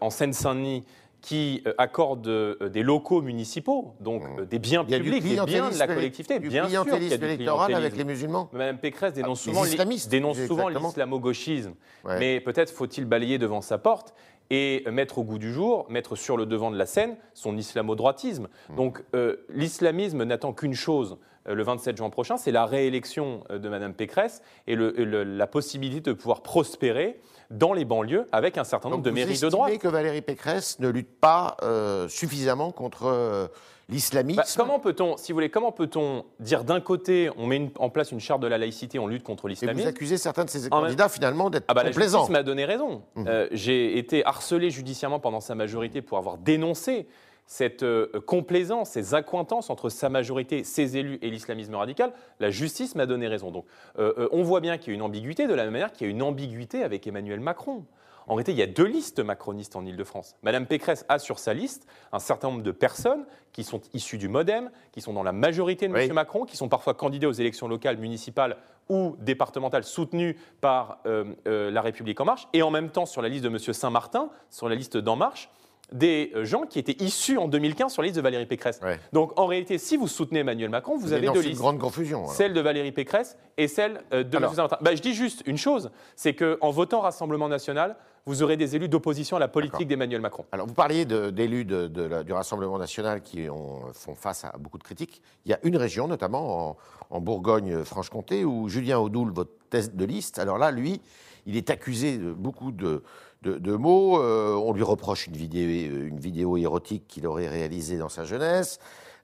en 0.00 0.08
Seine-Saint-Denis, 0.08 0.82
qui 1.22 1.62
euh, 1.66 1.72
accorde 1.78 2.26
euh, 2.26 2.68
des 2.68 2.82
locaux 2.82 3.22
municipaux, 3.22 3.94
donc 4.00 4.22
mmh. 4.22 4.40
euh, 4.40 4.44
des 4.44 4.58
biens 4.58 4.84
publics, 4.84 5.22
des 5.22 5.40
biens 5.44 5.70
de 5.70 5.78
la 5.78 5.86
collectivité. 5.86 6.40
Du 6.40 6.48
bien 6.48 6.68
sûr 6.68 6.84
qu'il 6.84 7.08
y 7.08 7.12
a 7.14 7.16
du 7.16 7.24
électoral 7.24 7.74
avec 7.74 7.96
les 7.96 8.04
musulmans. 8.04 8.50
Mme 8.52 8.78
Pécresse 8.78 9.14
dénonce 9.14 9.40
souvent 9.40 10.68
l'islamo-gauchisme. 10.68 11.74
Mais 12.04 12.40
peut-être 12.40 12.70
faut-il 12.70 13.06
balayer 13.06 13.38
devant 13.38 13.60
sa 13.60 13.78
porte 13.78 14.14
et 14.50 14.84
mettre 14.90 15.18
au 15.18 15.24
goût 15.24 15.38
du 15.38 15.52
jour, 15.52 15.86
mettre 15.88 16.16
sur 16.16 16.36
le 16.36 16.44
devant 16.44 16.70
de 16.70 16.76
la 16.76 16.84
scène 16.84 17.16
son 17.32 17.56
islamo-droitisme. 17.56 18.48
Mmh. 18.70 18.74
Donc 18.74 19.02
l'islamisme 19.48 20.24
n'attend 20.24 20.52
qu'une 20.52 20.74
chose, 20.74 21.18
le 21.46 21.62
27 21.62 21.96
juin 21.96 22.10
prochain, 22.10 22.36
c'est 22.36 22.50
la 22.50 22.66
réélection 22.66 23.44
de 23.48 23.68
Mme 23.68 23.94
Pécresse 23.94 24.42
et 24.66 24.74
la 24.76 25.46
possibilité 25.46 26.10
de 26.10 26.12
pouvoir 26.12 26.42
prospérer 26.42 27.20
dans 27.52 27.72
les 27.72 27.84
banlieues 27.84 28.26
avec 28.32 28.58
un 28.58 28.64
certain 28.64 28.88
nombre 28.88 29.02
de 29.02 29.10
mairies 29.10 29.38
de 29.38 29.48
droite. 29.48 29.72
Vous 29.72 29.78
que 29.78 29.88
Valérie 29.88 30.22
Pécresse 30.22 30.78
ne 30.80 30.88
lutte 30.88 31.20
pas 31.20 31.56
euh, 31.62 32.08
suffisamment 32.08 32.72
contre 32.72 33.06
euh, 33.06 33.46
l'islamisme 33.88 34.40
bah, 34.40 34.46
Comment 34.56 34.78
peut-on, 34.78 35.16
si 35.16 35.32
vous 35.32 35.36
voulez, 35.36 35.50
comment 35.50 35.72
peut-on 35.72 36.24
dire 36.40 36.64
d'un 36.64 36.80
côté, 36.80 37.30
on 37.36 37.46
met 37.46 37.70
en 37.78 37.90
place 37.90 38.10
une 38.12 38.20
charte 38.20 38.40
de 38.40 38.46
la 38.46 38.58
laïcité, 38.58 38.98
on 38.98 39.06
lutte 39.06 39.22
contre 39.22 39.48
l'islamisme 39.48 39.80
Et 39.80 39.82
vous 39.82 39.88
accusez 39.88 40.16
certains 40.16 40.44
de 40.44 40.50
ces 40.50 40.68
candidats 40.68 41.08
finalement 41.08 41.50
d'être 41.50 41.64
ah 41.68 41.74
bah, 41.74 41.84
complaisants. 41.84 42.18
La 42.18 42.22
justice 42.22 42.32
m'a 42.32 42.42
donné 42.42 42.64
raison. 42.64 43.02
Mmh. 43.14 43.24
Euh, 43.28 43.48
j'ai 43.52 43.98
été 43.98 44.24
harcelé 44.24 44.70
judiciairement 44.70 45.20
pendant 45.20 45.40
sa 45.40 45.54
majorité 45.54 46.02
pour 46.02 46.18
avoir 46.18 46.38
dénoncé 46.38 47.06
cette 47.46 47.82
euh, 47.82 48.08
complaisance, 48.24 48.90
ces 48.90 49.14
accointances 49.14 49.70
entre 49.70 49.88
sa 49.88 50.08
majorité, 50.08 50.64
ses 50.64 50.96
élus 50.96 51.18
et 51.22 51.30
l'islamisme 51.30 51.74
radical, 51.74 52.12
la 52.40 52.50
justice 52.50 52.94
m'a 52.94 53.06
donné 53.06 53.28
raison. 53.28 53.50
Donc 53.50 53.66
euh, 53.98 54.12
euh, 54.18 54.28
on 54.32 54.42
voit 54.42 54.60
bien 54.60 54.78
qu'il 54.78 54.92
y 54.92 54.92
a 54.92 54.94
une 54.94 55.02
ambiguïté, 55.02 55.46
de 55.46 55.54
la 55.54 55.64
même 55.64 55.72
manière 55.72 55.92
qu'il 55.92 56.06
y 56.06 56.10
a 56.10 56.10
une 56.10 56.22
ambiguïté 56.22 56.82
avec 56.82 57.06
Emmanuel 57.06 57.40
Macron. 57.40 57.84
En 58.28 58.34
réalité, 58.34 58.52
il 58.52 58.58
y 58.58 58.62
a 58.62 58.68
deux 58.68 58.86
listes 58.86 59.18
macronistes 59.18 59.74
en 59.74 59.84
Ile-de-France. 59.84 60.36
Madame 60.42 60.66
Pécresse 60.66 61.04
a 61.08 61.18
sur 61.18 61.40
sa 61.40 61.54
liste 61.54 61.88
un 62.12 62.20
certain 62.20 62.48
nombre 62.48 62.62
de 62.62 62.70
personnes 62.70 63.26
qui 63.50 63.64
sont 63.64 63.80
issues 63.94 64.16
du 64.16 64.28
Modem, 64.28 64.70
qui 64.92 65.00
sont 65.00 65.12
dans 65.12 65.24
la 65.24 65.32
majorité 65.32 65.88
de 65.88 65.94
M. 65.94 66.12
Macron, 66.12 66.44
qui 66.44 66.56
sont 66.56 66.68
parfois 66.68 66.94
candidats 66.94 67.28
aux 67.28 67.32
élections 67.32 67.66
locales, 67.66 67.96
municipales 67.96 68.58
ou 68.88 69.16
départementales 69.18 69.82
soutenues 69.82 70.38
par 70.60 71.00
La 71.44 71.82
République 71.82 72.20
En 72.20 72.24
Marche, 72.24 72.46
et 72.52 72.62
en 72.62 72.70
même 72.70 72.90
temps 72.90 73.06
sur 73.06 73.22
la 73.22 73.28
liste 73.28 73.42
de 73.42 73.48
M. 73.48 73.58
Saint-Martin, 73.58 74.30
sur 74.50 74.68
la 74.68 74.76
liste 74.76 74.96
d'En 74.96 75.16
Marche, 75.16 75.50
des 75.92 76.32
euh, 76.34 76.44
gens 76.44 76.62
qui 76.62 76.78
étaient 76.78 77.02
issus 77.02 77.38
en 77.38 77.48
2015 77.48 77.92
sur 77.92 78.02
la 78.02 78.06
liste 78.06 78.16
de 78.16 78.22
Valérie 78.22 78.46
Pécresse. 78.46 78.80
Donc 79.12 79.38
en 79.38 79.46
réalité, 79.46 79.78
si 79.78 79.96
vous 79.96 80.08
soutenez 80.08 80.40
Emmanuel 80.40 80.70
Macron, 80.70 80.96
vous, 80.96 81.12
avez 81.12 81.28
deux 81.28 81.40
listes. 81.40 81.52
une 81.52 81.56
grande 81.56 81.78
confusion. 81.78 82.26
Celle 82.28 82.54
de 82.54 82.60
Valérie 82.60 82.92
Pécresse 82.92 83.36
et 83.56 83.68
celle 83.68 84.02
euh, 84.12 84.24
de 84.24 84.36
M. 84.36 84.48
Bah, 84.80 84.94
je 84.94 85.02
dis 85.02 85.14
juste 85.14 85.42
une 85.46 85.58
chose, 85.58 85.90
c'est 86.16 86.34
qu'en 86.34 86.70
votant 86.70 87.00
Rassemblement 87.00 87.48
national, 87.48 87.96
vous 88.26 88.42
aurez 88.42 88.56
des 88.56 88.76
élus 88.76 88.88
d'opposition 88.88 89.36
à 89.36 89.40
la 89.40 89.48
politique 89.48 89.88
d'Emmanuel 89.88 90.20
Macron. 90.20 90.44
Alors 90.52 90.66
vous 90.66 90.74
parliez 90.74 91.04
d'élus 91.04 91.64
du 91.64 92.32
Rassemblement 92.32 92.78
national 92.78 93.20
qui 93.20 93.46
font 93.46 94.14
face 94.14 94.44
à 94.44 94.54
beaucoup 94.58 94.78
de 94.78 94.84
critiques. 94.84 95.20
Il 95.44 95.50
y 95.50 95.54
a 95.54 95.58
une 95.64 95.76
région, 95.76 96.06
notamment 96.06 96.76
en, 97.10 97.20
Bourgogne-Franche-Comté, 97.20 98.44
où 98.44 98.68
Julien 98.68 98.98
Audoul, 98.98 99.32
votre 99.32 99.50
test 99.68 99.96
de 99.96 100.04
liste, 100.04 100.38
alors 100.38 100.56
là, 100.56 100.70
lui, 100.70 101.00
il 101.46 101.56
est 101.56 101.70
accusé 101.70 102.18
de 102.18 102.32
beaucoup 102.32 102.72
de 102.72 103.02
de, 103.42 103.76
mots. 103.76 104.20
Euh, 104.20 104.54
on 104.54 104.72
lui 104.72 104.82
reproche 104.82 105.26
une 105.26 105.36
vidéo, 105.36 105.68
une 106.06 106.18
vidéo 106.18 106.56
érotique 106.56 107.06
qu'il 107.08 107.26
aurait 107.26 107.48
réalisée 107.48 107.98
dans 107.98 108.08
sa 108.08 108.24
jeunesse. 108.24 108.78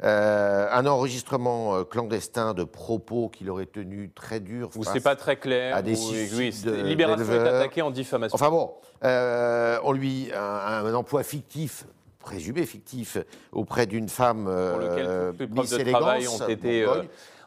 Euh, 0.05 0.69
un 0.71 0.87
enregistrement 0.87 1.75
euh, 1.75 1.85
clandestin 1.85 2.55
de 2.55 2.63
propos 2.63 3.29
qu'il 3.29 3.51
aurait 3.51 3.67
tenu 3.67 4.11
très 4.15 4.39
dur. 4.39 4.71
Ou 4.77 4.85
c'est 4.85 5.01
pas 5.01 5.17
très 5.17 5.37
clair. 5.37 5.75
À 5.75 5.83
des 5.83 5.97
oui, 6.37 6.55
Libération 6.85 7.33
est 7.33 7.49
attaquée 7.49 7.83
en 7.83 7.91
diffamation. 7.91 8.35
Enfin 8.35 8.51
bon, 8.51 8.71
on 9.03 9.93
lui 9.93 10.31
un, 10.33 10.41
un, 10.41 10.95
emploi 10.95 11.25
fictif 11.25 11.85
présumé 12.21 12.67
fictif 12.67 13.17
auprès 13.53 13.87
d'une 13.87 14.09
femme 14.09 14.45
pour 14.45 14.81
lequel 14.81 15.31
toutes 15.31 15.41
les 15.41 15.47
preuves 15.49 15.79
de 15.79 15.91
travail 15.91 16.29
ont 16.29 16.49
été 16.49 16.87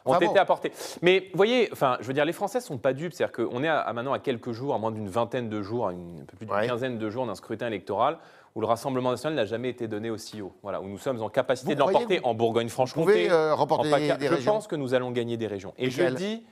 ont 0.04 0.18
été 0.18 0.38
apportés. 0.38 0.72
Mais 1.02 1.28
vous 1.32 1.36
voyez, 1.36 1.68
enfin, 1.72 1.96
je 2.00 2.06
veux 2.06 2.14
dire, 2.14 2.24
les 2.24 2.32
Français 2.32 2.58
ne 2.58 2.64
sont 2.64 2.78
pas 2.78 2.92
dupes. 2.92 3.12
C'est-à-dire 3.12 3.32
qu'on 3.32 3.62
est 3.62 3.68
à, 3.68 3.92
maintenant 3.92 4.12
à 4.12 4.18
quelques 4.18 4.52
jours, 4.52 4.74
à 4.74 4.78
moins 4.78 4.90
d'une 4.90 5.08
vingtaine 5.08 5.48
de 5.48 5.62
jours, 5.62 5.88
à 5.88 5.92
une, 5.92 6.20
un 6.22 6.24
peu 6.24 6.36
plus 6.36 6.46
d'une 6.46 6.66
quinzaine 6.66 6.98
de 6.98 7.10
jours 7.10 7.26
d'un 7.26 7.34
scrutin 7.34 7.66
électoral 7.66 8.18
où 8.54 8.60
le 8.60 8.66
Rassemblement 8.66 9.10
national 9.10 9.34
n'a 9.34 9.46
jamais 9.46 9.70
été 9.70 9.88
donné 9.88 10.10
aussi 10.10 10.42
haut. 10.42 10.52
Voilà, 10.62 10.80
où 10.80 10.86
nous 10.86 10.98
sommes 10.98 11.22
en 11.22 11.30
capacité 11.30 11.74
de 11.74 11.80
l'emporter 11.80 12.20
en 12.22 12.34
Bourgogne-Franche-Comté. 12.34 13.30
Euh, 13.30 13.54
remporter 13.54 13.90
des, 14.18 14.28
Je 14.28 14.44
pense 14.44 14.66
que 14.66 14.76
nous 14.76 14.94
allons 14.94 15.10
gagner 15.10 15.36
des 15.36 15.46
régions. 15.46 15.72
Et, 15.78 15.90
je 15.90 16.02
dis, 16.02 16.44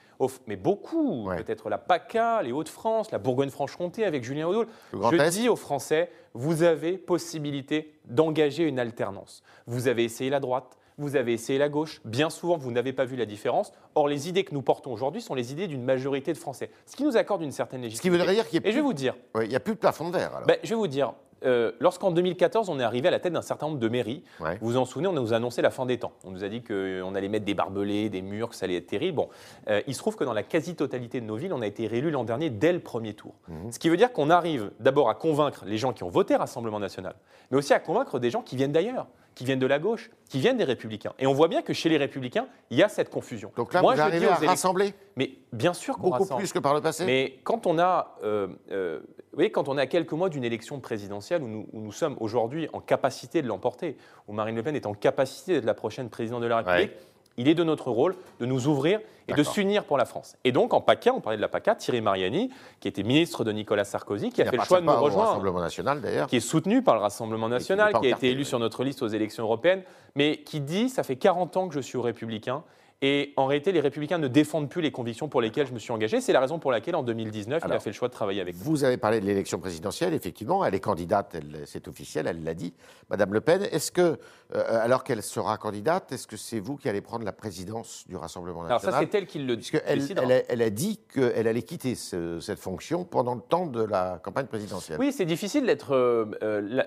mais 0.47 0.57
beaucoup, 0.57 1.29
peut-être 1.37 1.69
la 1.69 1.79
PACA, 1.79 2.43
les 2.43 2.53
Hauts-de-France, 2.53 3.11
la 3.11 3.19
Bourgogne-Franche-Comté 3.19 4.05
avec 4.05 4.25
Julien 4.25 4.47
Audoul. 4.49 4.67
Je 4.93 5.31
dis 5.31 5.49
aux 5.49 5.57
Français, 5.57 6.11
vous 6.35 6.63
avez 6.63 6.97
possibilité 6.97 7.95
d'engager 8.07 8.65
une 8.65 8.79
alternance. 8.79 9.43
Vous 9.67 9.89
avez 9.89 10.05
essayé 10.05 10.31
la 10.31 10.41
droite, 10.41 10.79
vous 11.01 11.17
avez 11.17 11.33
essayé 11.33 11.59
la 11.59 11.69
gauche. 11.69 12.01
Bien 12.05 12.31
souvent, 12.31 12.59
vous 12.59 12.71
n'avez 12.71 12.93
pas 12.93 13.05
vu 13.05 13.17
la 13.17 13.27
différence. 13.27 13.73
Or, 13.95 14.09
les 14.09 14.29
idées 14.29 14.45
que 14.45 14.55
nous 14.55 14.63
portons 14.63 14.93
aujourd'hui 14.93 15.21
sont 15.21 15.35
les 15.35 15.53
idées 15.53 15.67
d'une 15.67 15.83
majorité 15.83 16.33
de 16.33 16.39
Français. 16.39 16.71
Ce 16.87 16.97
qui 16.97 17.05
nous 17.05 17.17
accorde 17.17 17.43
une 17.43 17.53
certaine 17.53 17.83
légitimité. 17.83 17.97
Ce 17.97 18.03
qui 18.03 18.19
voudrait 18.19 18.35
dire 18.35 18.49
qu'il 18.49 18.63
y 18.63 18.65
a 18.65 18.69
Et 18.69 18.73
je 18.73 18.77
vais 18.77 18.83
vous 18.83 18.93
dire. 18.93 19.15
il 19.43 19.49
n'y 19.49 19.57
a 19.57 19.61
plus 19.61 19.75
de 19.75 19.79
plafond 19.79 20.09
de 20.09 20.17
verre. 20.17 20.43
Ben, 20.47 20.57
je 20.63 20.71
vais 20.71 20.75
vous 20.77 20.87
dire. 20.87 21.13
Euh, 21.45 21.73
lorsqu'en 21.81 22.11
2014, 22.11 22.69
on 22.69 22.79
est 22.79 22.83
arrivé 22.83 23.09
à 23.09 23.11
la 23.11 23.19
tête 23.19 23.33
d'un 23.33 23.43
certain 23.43 23.67
nombre 23.67 23.79
de 23.79 23.89
mairies, 23.89 24.23
vous 24.39 24.47
vous 24.61 24.77
en 24.77 24.85
souvenez, 24.85 25.09
on 25.09 25.13
nous 25.13 25.33
a 25.33 25.37
annoncé 25.37 25.63
la 25.63 25.71
fin 25.71 25.87
des 25.87 25.99
temps. 25.99 26.13
On 26.25 26.31
nous 26.31 26.45
a 26.45 26.49
dit 26.49 26.63
qu'on 26.63 27.15
allait 27.15 27.29
mettre 27.29 27.45
des 27.45 27.55
barbelés, 27.55 28.09
des 28.09 28.23
murs, 28.23 28.51
que 28.51 28.55
ça 28.55 28.65
allait 28.67 28.77
être 28.77 28.87
terrible. 28.87 29.17
Bon, 29.17 29.29
euh, 29.69 29.81
il 29.87 29.95
se 29.95 29.99
trouve 29.99 30.17
que 30.17 30.25
dans 30.25 30.33
la 30.33 30.43
quasi-totalité 30.43 31.21
de 31.21 31.27
nos 31.27 31.37
villes, 31.37 31.53
on 31.53 31.63
a 31.63 31.67
été 31.67 31.87
réélus 31.87 32.11
l'an 32.11 32.25
dernier 32.25 32.51
dès 32.51 32.73
le 32.73 32.81
premier 32.81 33.15
tour. 33.15 33.35
Mhm. 33.49 33.73
Ce 33.73 33.79
qui 33.79 33.89
veut 33.89 33.97
dire 33.97 34.13
qu'on 34.13 34.31
arrive 34.31 34.71
d'abord 34.81 35.09
à 35.09 35.15
convaincre 35.15 35.65
les 35.67 35.79
gens 35.79 35.93
qui 35.93 36.05
ont 36.05 36.09
voté 36.09 36.37
Rassemblement 36.37 36.81
national, 36.81 37.15
mais 37.51 37.59
aussi 37.59 37.75
à 37.75 37.81
convaincre 37.81 38.19
des 38.19 38.31
gens 38.31 38.43
qui 38.43 38.57
viennent 38.57 38.73
d'ailleurs 38.73 39.07
qui 39.35 39.45
viennent 39.45 39.59
de 39.59 39.67
la 39.67 39.79
gauche, 39.79 40.11
qui 40.29 40.39
viennent 40.39 40.57
des 40.57 40.65
républicains. 40.65 41.13
Et 41.19 41.27
on 41.27 41.33
voit 41.33 41.49
bien 41.49 41.63
que 41.63 41.73
chez 41.73 41.89
les 41.89 41.97
républicains, 41.97 42.47
il 42.71 42.79
y 42.79 42.83
a 42.83 42.89
cette 42.89 43.11
confusion. 43.11 43.53
Donc 43.57 43.73
là, 43.73 43.80
Moi, 43.83 43.95
vous 43.95 44.01
arrivez 44.01 44.29
à 44.29 44.35
rassembler 44.35 44.95
Mais 45.17 45.33
bien 45.53 45.73
sûr 45.73 45.97
qu'on 45.99 46.11
Beaucoup 46.11 46.37
plus 46.37 46.53
que 46.53 46.59
par 46.59 46.75
le 46.75 46.81
passé 46.81 47.05
Mais 47.05 47.39
quand 47.45 47.67
on 47.67 47.79
a... 47.79 48.17
Euh, 48.23 48.49
euh, 48.71 49.01
vous 49.33 49.37
voyez, 49.37 49.53
quand 49.53 49.69
on 49.69 49.79
est 49.79 49.83
à 49.83 49.87
quelques 49.87 50.13
mois 50.13 50.29
d'une 50.29 50.45
élection 50.45 50.81
présidentielle 50.81 51.43
où 51.43 51.49
nous, 51.49 51.67
où 51.73 51.81
nous 51.81 51.93
sommes 51.93 52.17
aujourd'hui 52.19 52.69
en 52.73 52.81
capacité 52.81 53.43
de 53.43 53.47
l'emporter, 53.47 53.97
où 54.27 54.33
Marine 54.33 54.57
Le 54.57 54.63
Pen 54.63 54.75
est 54.75 54.87
en 54.87 54.95
capacité 54.95 55.53
d'être 55.55 55.65
la 55.65 55.75
prochaine 55.75 56.09
présidente 56.09 56.43
de 56.43 56.49
la 56.49 56.59
République, 56.59 56.93
il 57.37 57.49
est 57.49 57.55
de 57.55 57.65
notre 57.65 57.91
rôle 57.91 58.17
de 58.39 58.47
nous 58.47 58.67
ouvrir 58.67 59.01
et 59.29 59.33
de 59.33 59.43
s'unir 59.43 59.85
pour 59.85 59.97
la 59.97 60.05
France. 60.05 60.37
Et 60.45 60.53
donc, 60.53 60.75
en 60.75 60.81
PACA, 60.81 61.15
on 61.15 61.21
parlait 61.21 61.37
de 61.37 61.43
la 61.43 61.49
PACA, 61.49 61.75
Thierry 61.75 62.01
Mariani, 62.01 62.51
qui 62.81 62.89
était 62.89 63.03
ministre 63.03 63.45
de 63.45 63.53
Nicolas 63.53 63.85
Sarkozy, 63.85 64.31
qui 64.31 64.43
a 64.43 64.51
fait 64.51 64.57
le 64.57 64.63
choix 64.65 64.81
de 64.81 64.87
nous 64.87 64.93
rejoindre. 64.93 65.29
Rassemblement 65.29 65.61
national, 65.61 66.01
d'ailleurs. 66.01 66.27
Qui 66.27 66.37
est 66.37 66.41
soutenu 66.41 66.83
par 66.83 66.97
le 66.97 67.01
Rassemblement 67.01 67.49
national, 67.49 67.95
qui, 68.01 68.07
a 68.07 68.17
été 68.17 68.31
élu 68.31 68.45
sur 68.45 68.59
notre 68.59 68.85
liste 68.85 69.03
aux 69.03 69.09
élections 69.09 69.45
européennes, 69.45 69.83
mais 70.17 70.39
qui 70.39 70.61
dit 70.61 70.89
ça 70.89 71.03
fait 71.03 71.17
40 71.17 71.57
ans 71.57 71.69
que 71.69 71.75
je 71.75 71.81
suis 71.81 71.99
Républicain 71.99 72.63
et 73.03 73.33
en 73.37 73.47
réalité, 73.47 73.73
les 73.73 73.81
Républicains 73.81 74.19
ne 74.19 74.29
défendent 74.29 74.69
plus 74.69 74.83
les 74.83 74.93
convictions 74.93 75.29
pour 75.29 75.41
lesquelles 75.41 75.67
je 75.67 75.73
me 75.73 75.79
suis 75.79 75.91
engagé. 75.91 76.21
C'est 76.21 76.35
la 76.35 76.41
raison 76.41 76.59
pour 76.59 76.71
laquelle, 76.71 76.95
en 76.95 77.03
2019, 77.03 77.63
il 77.67 77.73
a 77.73 77.81
fait 77.81 77.91
le 77.91 77.95
choix 77.95 78.09
de 78.09 78.13
travailler 78.13 78.43
avec 78.43 78.55
vous. 78.55 78.71
Vous 78.71 78.85
avez 78.85 78.99
parlé 78.99 79.21
de 79.21 79.27
l'élection 79.27 79.59
présidentielle, 79.59 80.13
effectivement. 80.13 80.65
Elle 80.67 80.75
est 80.75 80.81
candidate, 80.81 81.37
c'est 81.65 81.89
officiel, 81.89 82.27
elle 82.27 82.45
l'a 82.45 82.53
dit, 82.53 82.75
Madame 83.09 83.33
Le 83.33 83.41
Pen. 83.41 83.63
Est-ce 83.73 83.91
que, 83.91 84.19
euh, 84.55 84.85
alors 84.85 85.03
qu'elle 85.03 85.23
sera 85.23 85.57
candidate, 85.57 86.13
est-ce 86.13 86.27
que 86.27 86.37
c'est 86.37 86.61
vous 86.61 86.77
qui 86.77 86.91
allez 86.91 87.01
prendre 87.01 87.25
la 87.25 87.33
présidence 87.33 88.05
du 88.07 88.17
Rassemblement 88.17 88.65
national 88.65 88.81
Alors 88.83 88.95
ça, 88.95 89.01
c'est 89.01 89.15
elle 89.17 89.27
qui 89.27 89.39
le 89.39 89.57
dit. 89.57 89.71
Elle, 89.87 90.03
elle, 90.19 90.45
elle, 90.47 90.63
a 90.63 90.71
dit 90.71 91.01
qu'elle 91.13 91.49
allait 91.49 91.63
quitter 91.63 91.95
cette 91.95 92.59
fonction 92.59 93.05
pendant 93.05 93.35
le 93.35 93.41
temps 93.41 93.67
de 93.67 93.83
la 93.83 94.21
campagne 94.23 94.47
présidentielle. 94.47 94.99
Oui, 95.01 95.11
c'est 95.13 95.25
difficile 95.25 95.65
d'être 95.65 95.95
euh, 95.95 96.27
euh, 96.43 96.61
la, 96.61 96.87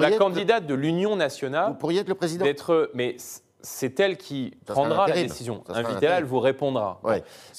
la, 0.00 0.16
candidate 0.18 0.66
de 0.66 0.74
l'Union 0.74 1.16
nationale. 1.16 1.70
Vous 1.70 1.78
pourriez 1.78 2.00
être 2.00 2.08
le 2.08 2.14
président. 2.14 2.44
D'être, 2.44 2.90
mais 2.92 3.16
c'est 3.66 3.98
elle 3.98 4.16
qui 4.16 4.56
prendra 4.64 5.08
la 5.08 5.14
décision. 5.14 5.64
Invitez-la, 5.68 6.18
elle 6.18 6.24
vous 6.24 6.38
répondra. 6.38 7.00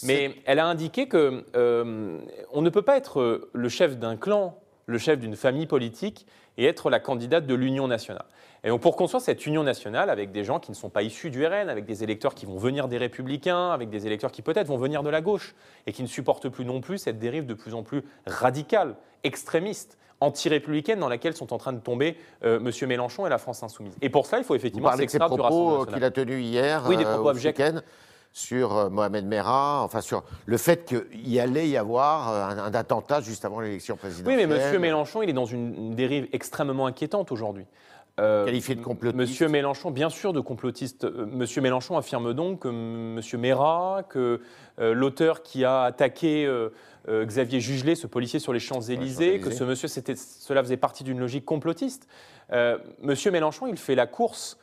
Mais 0.04 0.36
elle 0.46 0.60
a 0.60 0.66
indiqué 0.66 1.08
que 1.08 1.44
euh, 1.56 2.20
on 2.54 2.62
ne 2.62 2.70
peut 2.70 2.82
pas 2.82 2.96
être 2.96 3.50
le 3.52 3.70
chef 3.70 3.98
d'un 3.98 4.16
clan, 4.16 4.58
le 4.86 4.98
chef 4.98 5.20
d'une 5.20 5.36
famille 5.36 5.68
politique 5.68 6.26
et 6.58 6.66
être 6.66 6.90
la 6.90 7.00
candidate 7.00 7.46
de 7.46 7.54
l'Union 7.54 7.88
nationale. 7.88 8.26
Et 8.64 8.70
donc 8.70 8.82
pour 8.82 8.96
construire 8.96 9.22
cette 9.22 9.46
union 9.46 9.64
nationale 9.64 10.10
avec 10.10 10.32
des 10.32 10.46
gens 10.46 10.60
qui 10.60 10.72
ne 10.72 10.76
sont 10.76 10.90
pas 10.90 11.04
issus 11.04 11.30
du 11.30 11.46
RN, 11.46 11.70
avec 11.70 11.86
des 11.86 12.04
électeurs 12.04 12.36
qui 12.36 12.46
vont 12.46 12.58
venir 12.58 12.88
des 12.88 12.98
républicains, 12.98 13.72
avec 13.72 13.90
des 13.90 14.08
électeurs 14.08 14.32
qui 14.32 14.42
peut-être 14.42 14.68
vont 14.68 14.78
venir 14.78 15.04
de 15.04 15.10
la 15.10 15.20
gauche 15.20 15.56
et 15.88 15.92
qui 15.92 16.04
ne 16.04 16.08
supportent 16.08 16.50
plus 16.50 16.66
non 16.66 16.80
plus 16.80 16.98
cette 16.98 17.20
dérive 17.20 17.46
de 17.46 17.54
plus 17.54 17.74
en 17.74 17.84
plus 17.84 18.02
radicale, 18.26 18.96
extrémiste 19.24 19.98
anti-républicaine 20.20 21.00
dans 21.00 21.10
laquelle 21.10 21.36
sont 21.36 21.54
en 21.54 21.58
train 21.58 21.74
de 21.74 21.80
tomber 21.80 22.18
euh, 22.44 22.60
M. 22.60 22.88
Mélenchon 22.88 23.26
et 23.26 23.30
la 23.30 23.38
France 23.38 23.64
insoumise. 23.64 23.94
Et 24.02 24.10
pour 24.10 24.26
cela, 24.26 24.40
il 24.40 24.44
faut 24.44 24.56
effectivement 24.56 24.96
s'extraire 24.96 25.30
du 25.30 25.40
Rassemblement 25.40 25.86
qu'il 25.86 26.04
a 26.04 26.12
tenu 26.12 26.42
hier, 26.42 26.84
oui, 26.88 26.98
des 26.98 27.06
euh, 27.06 27.14
propos 27.14 27.30
abjects 27.30 27.62
sur 28.34 28.92
Mohamed 28.92 29.26
Merah, 29.26 29.82
enfin 29.84 30.02
sur 30.02 30.24
le 30.46 30.58
fait 30.58 30.86
qu'il 30.86 31.40
allait 31.40 31.70
y 31.70 31.78
avoir 31.78 32.30
un, 32.60 32.74
attentat 32.74 33.22
juste 33.22 33.46
avant 33.46 33.62
l'élection 33.62 33.96
présidentielle. 33.96 34.48
Oui, 34.48 34.48
mais 34.48 34.74
M. 34.74 34.80
Mélenchon, 34.80 35.24
il 35.24 35.30
est 35.30 35.34
dans 35.34 35.46
une 35.46 35.96
dérive 35.96 36.28
extrêmement 36.34 36.86
inquiétante 36.86 37.32
aujourd'hui. 37.32 37.66
Euh, 38.20 38.46
Qualifié 38.46 38.74
de 38.74 38.82
complotiste. 38.82 39.16
Monsieur 39.16 39.48
Mélenchon, 39.48 39.92
bien 39.92 40.10
sûr 40.10 40.34
de 40.34 40.40
complotiste. 40.40 41.04
Euh, 41.04 41.28
Monsieur 41.28 41.62
Mélenchon 41.62 41.98
affirme 41.98 42.34
donc 42.34 42.62
que 42.62 42.68
Monsieur 42.68 43.38
Mera, 43.38 44.02
que 44.10 44.42
euh, 44.80 44.94
l'auteur 44.94 45.44
qui 45.44 45.64
a 45.64 45.84
attaqué 45.84 46.52
Xavier 47.08 47.60
Jugelet, 47.60 47.96
ce 47.96 48.08
policier 48.08 48.40
sur 48.40 48.54
les 48.54 48.60
Champs-Élysées, 48.60 49.40
que 49.40 49.52
ce 49.52 49.64
monsieur, 49.64 49.88
cela 49.88 50.64
faisait 50.64 50.78
partie 50.78 51.04
d'une 51.04 51.20
logique 51.20 51.46
complotiste. 51.46 52.08
monsieur 53.02 53.32
Mélenchon, 53.32 53.68
il 53.68 53.78
fait 53.78 53.96
la 53.96 54.08
course 54.08 54.58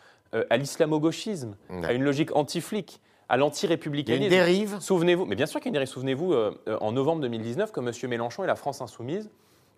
à 0.50 0.56
l'islamo-gauchisme, 0.56 1.56
à 1.84 1.92
une 1.92 2.02
logique 2.02 2.34
anti-flic 2.34 3.00
à 3.30 3.38
l'anti-républicanisme. 3.38 4.24
Il 4.24 4.30
y 4.30 4.36
a 4.36 4.40
une 4.40 4.46
dérive 4.46 4.80
Souvenez-vous, 4.80 5.24
mais 5.24 5.36
bien 5.36 5.46
sûr 5.46 5.60
qu'il 5.60 5.66
y 5.66 5.68
a 5.68 5.70
une 5.70 5.74
dérive. 5.74 5.88
Souvenez-vous, 5.88 6.34
en 6.80 6.92
novembre 6.92 7.22
2019, 7.22 7.72
que 7.72 7.80
M. 7.80 8.10
Mélenchon 8.10 8.44
et 8.44 8.46
la 8.46 8.56
France 8.56 8.82
Insoumise 8.82 9.30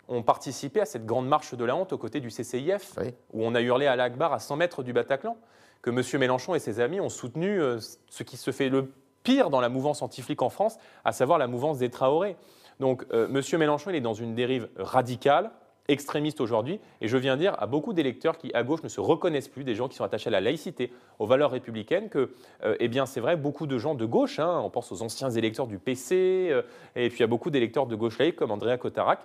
ont 0.07 0.23
participé 0.23 0.81
à 0.81 0.85
cette 0.85 1.05
grande 1.05 1.27
marche 1.27 1.53
de 1.53 1.65
la 1.65 1.75
honte 1.75 1.93
aux 1.93 1.97
côtés 1.97 2.19
du 2.19 2.29
CCIF, 2.29 2.97
où 3.33 3.43
on 3.43 3.55
a 3.55 3.61
hurlé 3.61 3.87
à 3.87 3.95
l'Akbar 3.95 4.33
à 4.33 4.39
100 4.39 4.55
mètres 4.55 4.83
du 4.83 4.93
Bataclan, 4.93 5.37
que 5.81 5.89
M. 5.89 6.19
Mélenchon 6.19 6.55
et 6.55 6.59
ses 6.59 6.79
amis 6.79 6.99
ont 6.99 7.09
soutenu 7.09 7.61
euh, 7.61 7.79
ce 8.09 8.23
qui 8.23 8.37
se 8.37 8.51
fait 8.51 8.69
le 8.69 8.91
pire 9.23 9.49
dans 9.49 9.61
la 9.61 9.69
mouvance 9.69 10.01
anti-flic 10.01 10.41
en 10.41 10.49
France, 10.49 10.77
à 11.03 11.11
savoir 11.11 11.37
la 11.37 11.47
mouvance 11.47 11.79
des 11.79 11.89
Traoré. 11.89 12.35
Donc 12.79 13.05
euh, 13.11 13.27
M. 13.27 13.59
Mélenchon, 13.59 13.89
il 13.91 13.95
est 13.95 14.01
dans 14.01 14.13
une 14.13 14.35
dérive 14.35 14.69
radicale, 14.77 15.51
extrémiste 15.89 16.41
aujourd'hui, 16.41 16.81
et 16.99 17.07
je 17.07 17.17
viens 17.17 17.37
dire 17.37 17.55
à 17.59 17.67
beaucoup 17.67 17.93
d'électeurs 17.93 18.37
qui, 18.37 18.51
à 18.53 18.63
gauche, 18.63 18.83
ne 18.83 18.89
se 18.89 18.99
reconnaissent 18.99 19.47
plus, 19.47 19.63
des 19.63 19.75
gens 19.75 19.87
qui 19.87 19.95
sont 19.95 20.03
attachés 20.03 20.27
à 20.27 20.31
la 20.31 20.41
laïcité, 20.41 20.91
aux 21.19 21.25
valeurs 21.25 21.51
républicaines, 21.51 22.09
que, 22.09 22.31
euh, 22.63 22.75
eh 22.79 22.89
bien, 22.89 23.05
c'est 23.05 23.21
vrai, 23.21 23.37
beaucoup 23.37 23.67
de 23.67 23.77
gens 23.77 23.95
de 23.95 24.05
gauche, 24.05 24.39
hein, 24.39 24.61
on 24.63 24.69
pense 24.69 24.91
aux 24.91 25.01
anciens 25.01 25.29
électeurs 25.29 25.67
du 25.67 25.79
PC, 25.79 26.53
et 26.97 27.09
puis 27.09 27.23
a 27.23 27.27
beaucoup 27.27 27.49
d'électeurs 27.49 27.85
de 27.85 27.95
gauche 27.95 28.19
laïque, 28.19 28.35
comme 28.35 28.51
Andrea 28.51 28.77
Cotarac, 28.77 29.19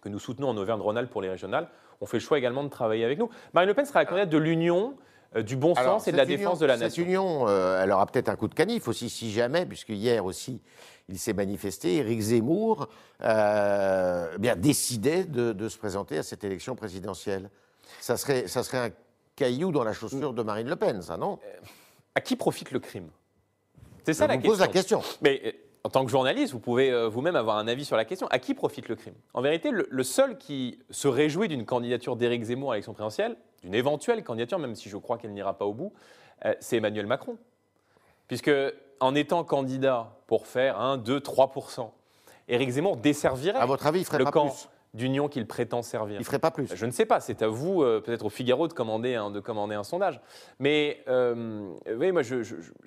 que 0.00 0.08
nous 0.08 0.18
soutenons 0.18 0.48
en 0.48 0.56
Auvergne-Rhône-Alpes 0.56 1.10
pour 1.10 1.22
les 1.22 1.30
régionales, 1.30 1.68
ont 2.00 2.06
fait 2.06 2.18
le 2.18 2.22
choix 2.22 2.38
également 2.38 2.64
de 2.64 2.68
travailler 2.68 3.04
avec 3.04 3.18
nous. 3.18 3.28
Marine 3.54 3.68
Le 3.68 3.74
Pen 3.74 3.84
sera 3.84 4.00
la 4.00 4.06
candidate 4.06 4.30
de 4.30 4.38
l'union, 4.38 4.94
euh, 5.36 5.42
du 5.42 5.56
bon 5.56 5.74
sens 5.74 6.08
et 6.08 6.12
de 6.12 6.16
la 6.16 6.26
défense 6.26 6.58
de 6.58 6.66
la 6.66 6.76
nation. 6.76 7.02
Cette 7.02 7.04
union, 7.04 7.48
euh, 7.48 7.82
elle 7.82 7.92
aura 7.92 8.06
peut-être 8.06 8.28
un 8.28 8.36
coup 8.36 8.48
de 8.48 8.54
canif 8.54 8.88
aussi, 8.88 9.10
si 9.10 9.30
jamais, 9.30 9.66
puisque 9.66 9.90
hier 9.90 10.24
aussi, 10.24 10.62
il 11.08 11.18
s'est 11.18 11.32
manifesté, 11.32 11.96
Éric 11.96 12.20
Zemmour 12.20 12.88
euh, 13.22 14.36
bien, 14.38 14.56
décidait 14.56 15.24
de, 15.24 15.68
se 15.68 15.78
présenter 15.78 16.18
à 16.18 16.22
cette 16.22 16.44
élection 16.44 16.76
présidentielle. 16.76 17.50
Ça 18.00 18.16
serait, 18.16 18.46
ça 18.46 18.62
serait 18.62 18.78
un 18.78 18.90
caillou 19.36 19.72
dans 19.72 19.84
la 19.84 19.92
chaussure 19.92 20.32
de 20.32 20.42
Marine 20.42 20.68
Le 20.68 20.76
Pen, 20.76 21.02
ça, 21.02 21.16
non? 21.16 21.38
À 22.14 22.20
qui 22.20 22.36
profite 22.36 22.70
le 22.70 22.80
crime? 22.80 23.08
C'est 24.04 24.14
ça 24.14 24.26
la 24.26 24.36
question. 24.36 24.50
pose 24.50 24.60
la 24.60 24.68
question. 24.68 25.02
Mais 25.20 25.54
en 25.88 25.90
tant 25.90 26.04
que 26.04 26.10
journaliste, 26.10 26.52
vous 26.52 26.60
pouvez 26.60 26.90
euh, 26.90 27.08
vous-même 27.08 27.34
avoir 27.34 27.56
un 27.56 27.66
avis 27.66 27.86
sur 27.86 27.96
la 27.96 28.04
question. 28.04 28.26
À 28.26 28.38
qui 28.38 28.52
profite 28.52 28.90
le 28.90 28.94
crime? 28.94 29.14
En 29.32 29.40
vérité, 29.40 29.70
le, 29.72 30.02
seul 30.02 30.36
qui 30.36 30.78
se 30.90 31.08
réjouit 31.08 31.48
d'une 31.48 31.64
candidature 31.64 32.14
d'Éric 32.14 32.42
Zemmour 32.42 32.72
à 32.72 32.74
l'élection 32.74 32.92
présidentielle, 32.92 33.36
d'une 33.62 33.74
éventuelle 33.74 34.22
candidature, 34.22 34.58
même 34.58 34.74
si 34.74 34.90
je 34.90 34.98
crois 34.98 35.16
qu'elle 35.16 35.32
n'ira 35.32 35.56
pas 35.56 35.64
au 35.64 35.72
bout, 35.72 35.94
euh, 36.44 36.52
c'est 36.60 36.76
Emmanuel 36.76 37.06
Macron. 37.06 37.38
Puisque 38.26 38.50
en 39.00 39.14
étant 39.14 39.44
candidat 39.44 40.12
pour 40.26 40.46
faire 40.46 40.78
1, 40.78 40.98
2, 40.98 41.20
3% 41.20 41.88
Éric 42.48 42.68
Zemmour 42.68 42.98
desservirait 42.98 43.58
à 43.58 43.64
votre 43.64 43.86
avis, 43.86 44.00
il 44.00 44.04
ferait 44.04 44.18
le 44.18 44.24
pas 44.24 44.30
camp. 44.30 44.48
Plus? 44.48 44.68
D'union 44.94 45.28
qu'il 45.28 45.46
prétend 45.46 45.82
servir. 45.82 46.16
Il 46.16 46.20
ne 46.20 46.24
ferait 46.24 46.38
pas 46.38 46.50
plus. 46.50 46.68
Je 46.74 46.86
ne 46.86 46.90
sais 46.90 47.06
pas, 47.06 47.20
c'est 47.20 47.42
à 47.42 47.48
vous, 47.48 47.82
euh, 47.82 48.00
peut-être 48.00 48.26
au 48.26 48.30
Figaro, 48.30 48.68
de 48.68 48.72
commander 48.72 49.14
un, 49.14 49.30
de 49.30 49.40
commander 49.40 49.74
un 49.74 49.84
sondage. 49.84 50.20
Mais 50.58 51.02
euh, 51.08 51.70
oui, 51.96 52.12
moi, 52.12 52.22
j'ai 52.22 52.44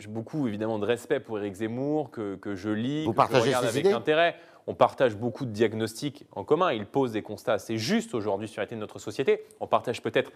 beaucoup 0.07 0.47
évidemment 0.47 0.79
de 0.79 0.85
respect 0.85 1.19
pour 1.19 1.39
Éric 1.39 1.55
Zemmour, 1.55 2.11
que, 2.11 2.35
que 2.35 2.55
je 2.55 2.69
lis, 2.69 3.05
vous 3.05 3.11
que 3.11 3.17
partagez 3.17 3.51
je 3.51 3.57
regarde 3.57 3.65
avec 3.65 3.85
intérêt. 3.85 4.35
On 4.67 4.75
partage 4.75 5.15
beaucoup 5.15 5.45
de 5.45 5.51
diagnostics 5.51 6.25
en 6.33 6.43
commun. 6.43 6.71
Il 6.71 6.85
pose 6.85 7.11
des 7.11 7.23
constats 7.23 7.53
assez 7.53 7.77
justes 7.77 8.13
aujourd'hui 8.13 8.47
sur 8.47 8.61
l'état 8.61 8.75
de 8.75 8.79
notre 8.79 8.99
société. 8.99 9.43
On 9.59 9.67
partage 9.67 10.01
peut-être 10.01 10.31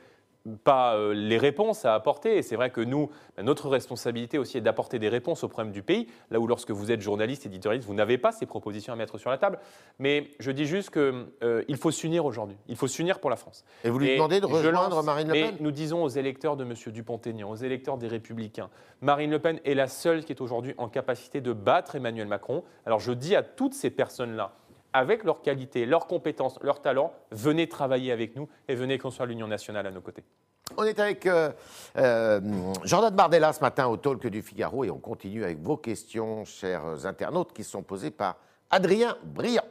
pas 0.64 0.96
euh, 0.96 1.14
les 1.14 1.38
réponses 1.38 1.86
à 1.86 1.94
apporter. 1.94 2.38
Et 2.38 2.42
c'est 2.42 2.56
vrai 2.56 2.70
que 2.70 2.82
nous, 2.82 3.10
notre 3.42 3.70
responsabilité 3.70 4.38
aussi 4.38 4.58
est 4.58 4.62
d'apporter 4.62 5.00
des 5.00 5.10
réponses 5.10 5.44
aux 5.44 5.48
problèmes 5.48 5.74
du 5.74 5.82
pays, 5.82 6.08
là 6.30 6.40
où 6.40 6.48
lorsque 6.48 6.72
vous 6.72 6.92
êtes 6.92 7.02
journaliste, 7.02 7.46
éditorialiste, 7.46 7.88
vous 7.88 7.94
n'avez 7.96 8.18
pas 8.18 8.32
ces 8.32 8.46
propositions 8.46 8.94
à 8.94 8.96
mettre 8.96 9.18
sur 9.18 9.30
la 9.30 9.38
table. 9.38 9.60
Mais 10.00 10.32
je 10.40 10.52
dis 10.52 10.66
juste 10.66 10.92
qu'il 10.92 11.26
euh, 11.44 11.76
faut 11.78 11.92
s'unir 11.92 12.26
aujourd'hui. 12.26 12.58
Il 12.68 12.76
faut 12.76 12.88
s'unir 12.88 13.20
pour 13.20 13.30
la 13.30 13.36
France. 13.36 13.66
Et 13.84 13.90
vous 13.90 14.00
lui 14.00 14.14
demandez 14.14 14.40
de 14.40 14.46
rejoindre 14.46 15.04
Marine 15.04 15.28
Le 15.28 15.34
Pen 15.34 15.56
Et 15.60 15.64
nous 15.64 15.72
disons 15.72 16.04
aux 16.04 16.10
électeurs 16.10 16.58
de 16.58 16.64
M. 16.64 16.74
Dupont-Aignan, 16.88 17.50
aux 17.50 17.56
électeurs 17.56 17.98
des 17.98 18.08
Républicains, 18.08 18.70
Marine 19.02 19.32
Le 19.32 19.40
Pen 19.40 19.60
est 19.66 19.74
la 19.74 19.88
seule 19.88 20.24
qui 20.24 20.32
est 20.32 20.42
aujourd'hui 20.42 20.74
en 20.78 20.90
capacité 20.90 21.42
de 21.42 21.54
battre 21.54 21.96
Emmanuel 21.96 22.28
Macron. 22.28 22.64
Alors 22.86 23.00
je 23.00 23.12
dis 23.12 23.36
à 23.36 23.44
toutes 23.44 23.74
ces 23.74 23.90
personnes-là, 23.90 24.54
avec 24.96 25.26
leurs 25.26 25.42
qualités, 25.42 25.86
leurs 25.86 26.08
compétences, 26.08 26.58
leurs 26.62 26.82
talents, 26.82 27.12
venez 27.32 27.68
travailler 27.68 28.14
avec 28.14 28.34
nous 28.38 28.48
et 28.70 28.76
venez 28.76 28.98
construire 28.98 29.28
l'Union 29.28 29.46
nationale 29.46 29.86
à 29.86 29.92
nos 29.92 30.00
côtés. 30.00 30.24
On 30.78 30.84
est 30.86 30.98
avec 31.00 31.26
euh, 31.26 31.52
euh, 31.98 32.40
Jordan 32.86 33.14
Bardella 33.14 33.52
ce 33.52 33.60
matin 33.60 33.88
au 33.88 33.98
Talk 33.98 34.26
du 34.26 34.42
Figaro 34.42 34.86
et 34.86 34.90
on 34.90 34.98
continue 34.98 35.44
avec 35.44 35.62
vos 35.62 35.76
questions, 35.76 36.46
chers 36.46 37.06
internautes, 37.06 37.52
qui 37.52 37.66
sont 37.66 37.84
posées 37.84 38.10
par 38.10 38.38
Adrien 38.72 39.18
Briand. 39.22 39.66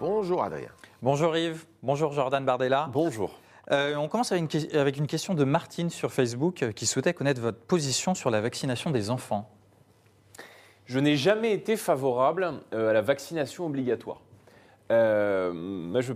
Bonjour 0.00 0.42
Adrien. 0.42 0.70
Bonjour 1.02 1.36
Yves, 1.36 1.66
bonjour 1.82 2.12
Jordan 2.12 2.44
Bardella. 2.44 2.88
Bonjour. 2.90 3.38
Euh, 3.70 3.96
on 3.96 4.08
commence 4.08 4.32
avec 4.32 4.98
une, 4.98 5.06
question 5.06 5.34
de 5.34 5.44
Martine 5.44 5.88
sur 5.88 6.12
Facebook 6.12 6.62
euh, 6.62 6.72
qui 6.72 6.86
souhaitait 6.86 7.14
connaître 7.14 7.40
votre 7.40 7.58
position 7.58 8.14
sur 8.14 8.30
la 8.30 8.40
vaccination 8.40 8.90
des 8.90 9.10
enfants. 9.10 9.50
Je 10.84 10.98
n'ai 10.98 11.16
jamais 11.16 11.52
été 11.52 11.76
favorable 11.76 12.60
euh, 12.74 12.90
à 12.90 12.92
la 12.92 13.00
vaccination 13.00 13.64
obligatoire. 13.64 14.20
je, 14.90 16.12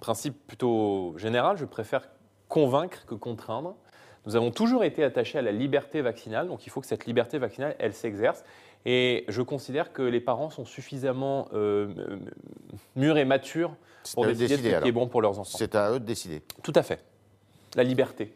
principe 0.00 0.46
plutôt 0.46 1.14
général, 1.18 1.58
je 1.58 1.66
préfère 1.66 2.08
convaincre 2.48 3.04
que 3.04 3.14
contraindre. 3.14 3.76
Nous 4.24 4.34
avons 4.36 4.50
toujours 4.50 4.82
été 4.82 5.04
attachés 5.04 5.38
à 5.38 5.42
la 5.42 5.52
liberté 5.52 6.00
vaccinale, 6.00 6.48
donc 6.48 6.66
il 6.66 6.70
faut 6.70 6.80
que 6.80 6.86
cette 6.86 7.06
liberté 7.06 7.38
vaccinale, 7.38 7.76
elle 7.78 7.92
s'exerce. 7.92 8.44
Et 8.90 9.26
je 9.28 9.42
considère 9.42 9.92
que 9.92 10.00
les 10.00 10.20
parents 10.20 10.48
sont 10.48 10.64
suffisamment 10.64 11.48
mûrs 12.96 13.18
et 13.18 13.26
matures 13.26 13.76
pour 14.14 14.24
décider, 14.24 14.56
ce 14.56 14.80
qui 14.80 14.88
est 14.88 14.92
bon 14.92 15.08
pour 15.08 15.20
leurs 15.20 15.38
enfants. 15.38 15.58
C'est 15.58 15.74
à 15.74 15.92
eux 15.92 16.00
de 16.00 16.06
décider. 16.06 16.42
Tout 16.62 16.72
à 16.74 16.82
fait. 16.82 17.04
La 17.74 17.84
liberté. 17.84 18.32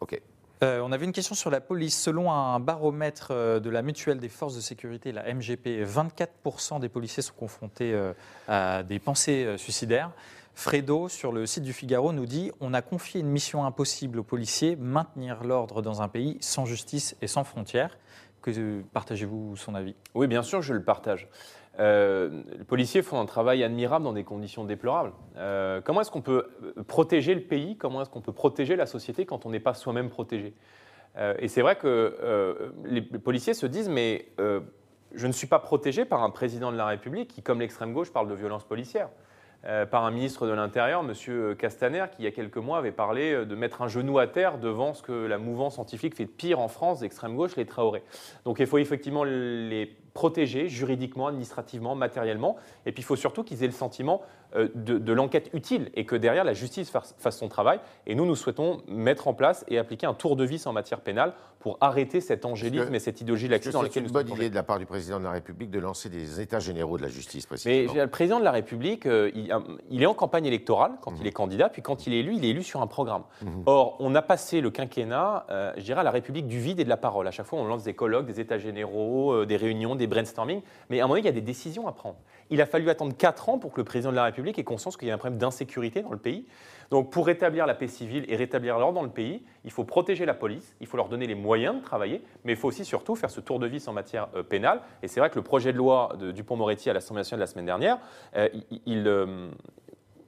OK. 0.00 0.20
Euh, 0.62 0.80
on 0.84 0.92
avait 0.92 1.06
une 1.06 1.12
question 1.12 1.34
sur 1.34 1.50
la 1.50 1.62
police. 1.62 1.98
Selon 1.98 2.30
un 2.30 2.60
baromètre 2.60 3.28
euh, 3.30 3.60
de 3.60 3.70
la 3.70 3.80
mutuelle 3.80 4.18
des 4.18 4.28
forces 4.28 4.54
de 4.54 4.60
sécurité, 4.60 5.10
la 5.10 5.32
MGP, 5.32 5.82
24% 5.84 6.80
des 6.80 6.90
policiers 6.90 7.22
sont 7.22 7.34
confrontés 7.34 7.94
euh, 7.94 8.12
à 8.46 8.82
des 8.82 8.98
pensées 8.98 9.54
suicidaires. 9.56 10.10
Fredo, 10.54 11.08
sur 11.08 11.32
le 11.32 11.46
site 11.46 11.64
du 11.64 11.72
Figaro, 11.72 12.12
nous 12.12 12.26
dit 12.26 12.52
On 12.60 12.74
a 12.74 12.82
confié 12.82 13.20
une 13.20 13.28
mission 13.28 13.64
impossible 13.64 14.20
aux 14.20 14.24
policiers, 14.24 14.76
maintenir 14.76 15.44
l'ordre 15.44 15.82
dans 15.82 16.02
un 16.02 16.08
pays 16.08 16.36
sans 16.40 16.64
justice 16.64 17.16
et 17.20 17.26
sans 17.26 17.42
frontières. 17.42 17.98
Partagez-vous 18.92 19.56
son 19.56 19.74
avis? 19.74 19.94
Oui, 20.14 20.26
bien 20.26 20.42
sûr, 20.42 20.62
je 20.62 20.74
le 20.74 20.82
partage. 20.82 21.28
Euh, 21.80 22.42
les 22.56 22.64
policiers 22.64 23.02
font 23.02 23.20
un 23.20 23.26
travail 23.26 23.64
admirable 23.64 24.04
dans 24.04 24.12
des 24.12 24.24
conditions 24.24 24.64
déplorables. 24.64 25.12
Euh, 25.36 25.80
comment 25.80 26.02
est-ce 26.02 26.10
qu'on 26.10 26.22
peut 26.22 26.46
euh, 26.62 26.82
protéger 26.84 27.34
le 27.34 27.42
pays? 27.42 27.76
Comment 27.76 28.02
est-ce 28.02 28.10
qu'on 28.10 28.20
peut 28.20 28.32
protéger 28.32 28.76
la 28.76 28.86
société 28.86 29.26
quand 29.26 29.46
on 29.46 29.50
n'est 29.50 29.60
pas 29.60 29.74
soi-même 29.74 30.10
protégé? 30.10 30.54
Et 31.38 31.46
c'est 31.46 31.62
vrai 31.62 31.76
que 31.76 32.72
les 32.84 33.00
policiers 33.00 33.54
se 33.54 33.66
disent, 33.66 33.88
mais 33.88 34.32
je 34.36 35.26
ne 35.28 35.30
suis 35.30 35.46
pas 35.46 35.60
protégé 35.60 36.04
par 36.04 36.24
un 36.24 36.30
président 36.30 36.72
de 36.72 36.76
la 36.76 36.86
République 36.86 37.28
qui, 37.28 37.40
comme 37.40 37.60
l'extrême 37.60 37.92
gauche, 37.92 38.12
parle 38.12 38.28
de 38.28 38.34
violence 38.34 38.64
policière. 38.64 39.10
Par 39.90 40.04
un 40.04 40.10
ministre 40.10 40.46
de 40.46 40.52
l'Intérieur, 40.52 41.02
M. 41.02 41.54
Castaner, 41.56 42.04
qui 42.10 42.22
il 42.22 42.24
y 42.24 42.28
a 42.28 42.30
quelques 42.30 42.58
mois 42.58 42.78
avait 42.78 42.92
parlé 42.92 43.46
de 43.46 43.54
mettre 43.54 43.82
un 43.82 43.88
genou 43.88 44.18
à 44.18 44.26
terre 44.26 44.58
devant 44.58 44.94
ce 44.94 45.02
que 45.02 45.12
la 45.12 45.38
mouvance 45.38 45.74
scientifique 45.74 46.14
fait 46.14 46.24
de 46.26 46.30
pire 46.30 46.60
en 46.60 46.68
France, 46.68 47.00
d'extrême 47.00 47.34
gauche, 47.34 47.56
les 47.56 47.64
Traoré. 47.64 48.02
Donc 48.44 48.58
il 48.60 48.66
faut 48.66 48.78
effectivement 48.78 49.24
les 49.24 49.96
protégés 50.14 50.68
juridiquement, 50.68 51.26
administrativement, 51.26 51.94
matériellement. 51.94 52.56
Et 52.86 52.92
puis 52.92 53.02
il 53.02 53.04
faut 53.04 53.16
surtout 53.16 53.42
qu'ils 53.42 53.62
aient 53.64 53.68
le 53.68 53.72
sentiment 53.72 54.22
euh, 54.56 54.68
de, 54.74 55.12
l'enquête 55.12 55.50
utile 55.52 55.90
et 55.94 56.04
que 56.04 56.16
derrière 56.16 56.44
la 56.44 56.54
justice 56.54 56.90
fasse, 56.90 57.36
son 57.36 57.48
travail. 57.48 57.80
Et 58.06 58.14
nous, 58.14 58.26
nous 58.26 58.36
souhaitons 58.36 58.82
mettre 58.88 59.28
en 59.28 59.34
place 59.34 59.64
et 59.68 59.78
appliquer 59.78 60.06
un 60.06 60.14
tour 60.14 60.36
de 60.36 60.44
vis 60.44 60.66
en 60.66 60.72
matière 60.72 61.00
pénale 61.00 61.34
pour 61.58 61.78
arrêter 61.80 62.20
cet 62.20 62.44
angélisme 62.44 62.94
et 62.94 62.98
cette 62.98 63.20
idéologie 63.20 63.48
laxiste 63.48 63.72
dans 63.72 63.82
laquelle 63.82 64.02
nous 64.02 64.08
sommes. 64.10 64.16
C'est 64.18 64.22
une 64.22 64.28
bonne 64.28 64.38
idée 64.38 64.50
de 64.50 64.54
la 64.54 64.62
part 64.62 64.78
du 64.78 64.86
président 64.86 65.18
de 65.18 65.24
la 65.24 65.30
République 65.30 65.70
de 65.70 65.78
lancer 65.78 66.08
des 66.08 66.40
états 66.40 66.58
généraux 66.58 66.98
de 66.98 67.02
la 67.02 67.08
justice, 67.08 67.46
précisément. 67.46 67.92
Mais 67.94 68.00
le 68.02 68.06
président 68.08 68.38
de 68.38 68.44
la 68.44 68.52
République, 68.52 69.06
euh, 69.06 69.30
il, 69.90 70.02
est 70.02 70.06
en 70.06 70.14
campagne 70.14 70.44
électorale 70.46 70.92
quand 71.00 71.12
il 71.16 71.22
mhm. 71.22 71.26
est 71.26 71.32
candidat, 71.32 71.68
puis 71.68 71.82
quand 71.82 72.06
il 72.06 72.14
est 72.14 72.18
élu, 72.18 72.34
il 72.36 72.44
est 72.44 72.50
élu 72.50 72.62
sur 72.62 72.82
un 72.82 72.86
programme. 72.86 73.22
Mhm. 73.42 73.62
Or, 73.66 73.96
on 74.00 74.14
a 74.14 74.22
passé 74.22 74.60
le 74.60 74.70
quinquennat, 74.70 75.46
euh, 75.50 75.72
je 75.76 75.82
dirais, 75.82 76.00
à 76.00 76.04
la 76.04 76.10
République 76.10 76.46
du 76.46 76.58
vide 76.58 76.80
et 76.80 76.84
de 76.84 76.88
la 76.88 76.96
parole. 76.96 77.26
À 77.26 77.30
chaque 77.30 77.46
fois, 77.46 77.58
on 77.58 77.64
lance 77.64 77.84
des 77.84 77.94
colloques, 77.94 78.26
des 78.26 78.40
états 78.40 78.58
généraux, 78.58 79.44
des 79.44 79.56
réunions, 79.56 79.96
des 79.96 80.04
des 80.04 80.06
brainstorming, 80.06 80.60
mais 80.90 81.00
à 81.00 81.04
un 81.04 81.06
moment 81.06 81.16
il 81.16 81.24
y 81.24 81.28
a 81.28 81.32
des 81.32 81.40
décisions 81.40 81.88
à 81.88 81.92
prendre. 81.92 82.16
Il 82.50 82.60
a 82.60 82.66
fallu 82.66 82.88
attendre 82.90 83.16
4 83.16 83.48
ans 83.48 83.58
pour 83.58 83.72
que 83.72 83.80
le 83.80 83.84
président 83.84 84.10
de 84.10 84.16
la 84.16 84.24
République 84.24 84.58
ait 84.58 84.64
conscience 84.64 84.96
qu'il 84.96 85.08
y 85.08 85.10
a 85.10 85.14
un 85.14 85.18
problème 85.18 85.38
d'insécurité 85.38 86.02
dans 86.02 86.12
le 86.12 86.18
pays. 86.18 86.44
Donc 86.90 87.10
pour 87.10 87.26
rétablir 87.26 87.66
la 87.66 87.74
paix 87.74 87.88
civile 87.88 88.24
et 88.28 88.36
rétablir 88.36 88.78
l'ordre 88.78 88.94
dans 88.94 89.02
le 89.02 89.10
pays, 89.10 89.42
il 89.64 89.70
faut 89.70 89.84
protéger 89.84 90.26
la 90.26 90.34
police, 90.34 90.74
il 90.80 90.86
faut 90.86 90.96
leur 90.96 91.08
donner 91.08 91.26
les 91.26 91.34
moyens 91.34 91.76
de 91.76 91.80
travailler, 91.80 92.22
mais 92.44 92.52
il 92.52 92.56
faut 92.56 92.68
aussi 92.68 92.84
surtout 92.84 93.14
faire 93.14 93.30
ce 93.30 93.40
tour 93.40 93.58
de 93.58 93.66
vis 93.66 93.88
en 93.88 93.92
matière 93.92 94.28
euh, 94.36 94.42
pénale. 94.42 94.80
Et 95.02 95.08
c'est 95.08 95.20
vrai 95.20 95.30
que 95.30 95.36
le 95.36 95.42
projet 95.42 95.72
de 95.72 95.78
loi 95.78 96.14
de 96.18 96.30
Dupont-Moretti 96.32 96.90
à 96.90 96.92
l'Assemblée 96.92 97.20
nationale 97.20 97.40
la 97.40 97.46
semaine 97.46 97.66
dernière, 97.66 97.98
euh, 98.36 98.48
il, 98.86 99.08
euh, 99.08 99.48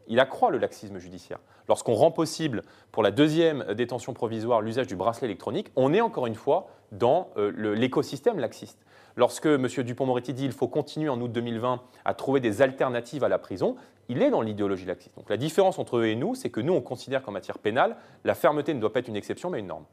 il 0.08 0.20
accroît 0.20 0.50
le 0.50 0.58
laxisme 0.58 0.98
judiciaire. 0.98 1.38
Lorsqu'on 1.68 1.94
rend 1.94 2.10
possible 2.10 2.62
pour 2.92 3.02
la 3.02 3.10
deuxième 3.10 3.64
détention 3.74 4.14
provisoire 4.14 4.60
l'usage 4.60 4.86
du 4.86 4.96
bracelet 4.96 5.26
électronique, 5.26 5.68
on 5.76 5.92
est 5.92 6.00
encore 6.00 6.26
une 6.26 6.34
fois 6.34 6.68
dans 6.92 7.30
l'écosystème 7.36 8.38
laxiste. 8.38 8.78
Lorsque 9.16 9.46
M. 9.46 9.66
Dupont-Moretti 9.66 10.34
dit 10.34 10.42
qu'il 10.42 10.52
faut 10.52 10.68
continuer 10.68 11.08
en 11.08 11.20
août 11.20 11.32
2020 11.32 11.80
à 12.04 12.14
trouver 12.14 12.40
des 12.40 12.60
alternatives 12.60 13.24
à 13.24 13.28
la 13.28 13.38
prison, 13.38 13.76
il 14.08 14.22
est 14.22 14.30
dans 14.30 14.42
l'idéologie 14.42 14.84
laxiste. 14.84 15.16
Donc 15.16 15.30
la 15.30 15.38
différence 15.38 15.78
entre 15.78 15.98
eux 15.98 16.06
et 16.06 16.16
nous, 16.16 16.34
c'est 16.34 16.50
que 16.50 16.60
nous, 16.60 16.74
on 16.74 16.82
considère 16.82 17.22
qu'en 17.22 17.32
matière 17.32 17.58
pénale, 17.58 17.96
la 18.24 18.34
fermeté 18.34 18.74
ne 18.74 18.80
doit 18.80 18.92
pas 18.92 19.00
être 19.00 19.08
une 19.08 19.16
exception, 19.16 19.48
mais 19.48 19.60
une 19.60 19.68
norme. 19.68 19.86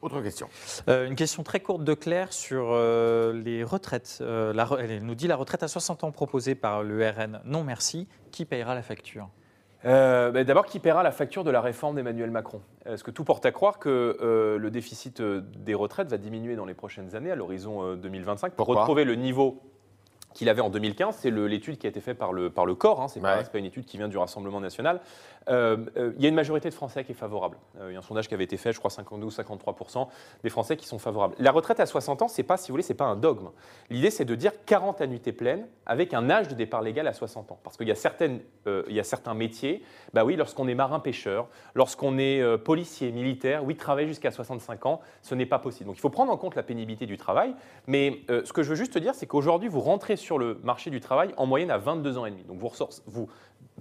Autre 0.00 0.20
question. 0.20 0.48
Euh, 0.88 1.06
une 1.06 1.14
question 1.14 1.42
très 1.42 1.60
courte 1.60 1.84
de 1.84 1.94
Claire 1.94 2.32
sur 2.32 2.70
euh, 2.70 3.32
les 3.32 3.62
retraites. 3.62 4.18
Euh, 4.20 4.52
elle 4.78 5.04
nous 5.04 5.14
dit 5.14 5.28
la 5.28 5.36
retraite 5.36 5.62
à 5.62 5.68
60 5.68 6.04
ans 6.04 6.10
proposée 6.10 6.54
par 6.54 6.82
le 6.82 7.08
RN, 7.08 7.40
non 7.44 7.62
merci. 7.62 8.08
Qui 8.30 8.44
payera 8.44 8.74
la 8.74 8.82
facture? 8.82 9.28
Euh, 9.84 10.30
bah, 10.30 10.44
d'abord, 10.44 10.66
qui 10.66 10.78
paiera 10.78 11.02
la 11.02 11.12
facture 11.12 11.44
de 11.44 11.50
la 11.50 11.60
réforme 11.60 11.96
d'Emmanuel 11.96 12.30
Macron? 12.30 12.60
Est-ce 12.86 13.02
que 13.04 13.10
tout 13.10 13.24
porte 13.24 13.44
à 13.46 13.52
croire 13.52 13.78
que 13.78 14.16
euh, 14.20 14.58
le 14.58 14.70
déficit 14.70 15.20
euh, 15.20 15.42
des 15.58 15.74
retraites 15.74 16.08
va 16.08 16.18
diminuer 16.18 16.56
dans 16.56 16.64
les 16.64 16.74
prochaines 16.74 17.14
années, 17.14 17.30
à 17.30 17.36
l'horizon 17.36 17.96
2025, 17.96 18.52
pour 18.54 18.66
retrouver 18.66 19.04
le 19.04 19.14
niveau 19.14 19.60
qu'il 20.34 20.48
avait 20.48 20.60
en 20.60 20.70
2015. 20.70 21.16
C'est 21.18 21.30
l'étude 21.30 21.78
qui 21.78 21.86
a 21.86 21.90
été 21.90 22.00
faite 22.00 22.18
par 22.18 22.32
le, 22.32 22.50
par 22.50 22.66
le 22.66 22.74
corps, 22.74 23.00
hein, 23.00 23.08
ce 23.08 23.18
n'est 23.18 23.22
pas, 23.22 23.42
une 23.54 23.64
étude 23.64 23.84
qui 23.84 23.98
vient 23.98 24.08
du 24.08 24.18
Rassemblement 24.18 24.60
national. 24.60 25.00
Euh, 25.48 25.76
euh, 25.96 26.12
il 26.16 26.22
y 26.22 26.26
a 26.26 26.28
une 26.28 26.34
majorité 26.34 26.68
de 26.68 26.74
Français 26.74 27.04
qui 27.04 27.12
est 27.12 27.16
favorable. 27.16 27.56
Euh, 27.80 27.90
il 27.90 27.94
y 27.94 27.96
a 27.96 27.98
un 27.98 28.02
sondage 28.02 28.28
qui 28.28 28.34
avait 28.34 28.44
été 28.44 28.56
fait, 28.56 28.72
je 28.72 28.78
crois 28.78 28.90
52 28.90 29.28
53% 29.28 30.08
des 30.42 30.50
Français 30.50 30.76
qui 30.76 30.86
sont 30.86 30.98
favorables. 30.98 31.34
La 31.38 31.50
retraite 31.50 31.80
à 31.80 31.86
60 31.86 32.22
ans, 32.22 32.28
c'est 32.28 32.42
pas, 32.42 32.56
si 32.56 32.68
vous 32.68 32.74
voulez, 32.74 32.82
c'est 32.82 32.94
pas 32.94 33.06
un 33.06 33.16
dogme. 33.16 33.48
L'idée, 33.90 34.10
c'est 34.10 34.24
de 34.24 34.34
dire 34.34 34.52
40 34.66 35.00
annuités 35.00 35.32
pleines 35.32 35.66
avec 35.86 36.14
un 36.14 36.30
âge 36.30 36.48
de 36.48 36.54
départ 36.54 36.82
légal 36.82 37.06
à 37.06 37.12
60 37.12 37.52
ans. 37.52 37.58
Parce 37.62 37.76
qu'il 37.76 37.88
y, 37.88 37.92
a 37.92 37.96
certaines, 37.96 38.40
y 38.88 39.00
a 39.00 39.04
certains 39.04 39.34
métiers, 39.34 39.82
bah 40.12 40.24
oui, 40.24 40.36
lorsqu'on 40.36 40.68
est 40.68 40.74
marin-pêcheur, 40.74 41.48
lorsqu'on 41.74 42.18
est 42.18 42.58
policier, 42.58 43.10
militaire, 43.10 43.64
oui, 43.64 43.76
travailler 43.76 44.08
jusqu'à 44.08 44.30
65 44.30 44.86
ans, 44.86 45.00
ce 45.22 45.34
n'est 45.34 45.46
pas 45.46 45.58
possible. 45.58 45.86
Donc 45.88 45.96
il 45.96 46.00
faut 46.00 46.10
prendre 46.10 46.32
en 46.32 46.36
compte 46.36 46.54
la 46.54 46.62
pénibilité 46.62 47.06
du 47.06 47.16
travail. 47.16 47.54
Mais 47.86 48.20
ce 48.28 48.52
que 48.52 48.62
je 48.62 48.70
veux 48.70 48.76
juste 48.76 48.98
dire, 48.98 49.14
c'est 49.14 49.26
qu'aujourd'hui, 49.26 49.68
vous 49.68 49.80
rentrez 49.80 50.16
sur 50.22 50.38
le 50.38 50.58
marché 50.62 50.90
du 50.90 51.00
travail 51.00 51.34
en 51.36 51.46
moyenne 51.46 51.70
à 51.70 51.78
22 51.78 52.18
ans 52.18 52.26
et 52.26 52.30
demi. 52.30 52.44
Donc 52.44 52.58
vous, 53.06 53.28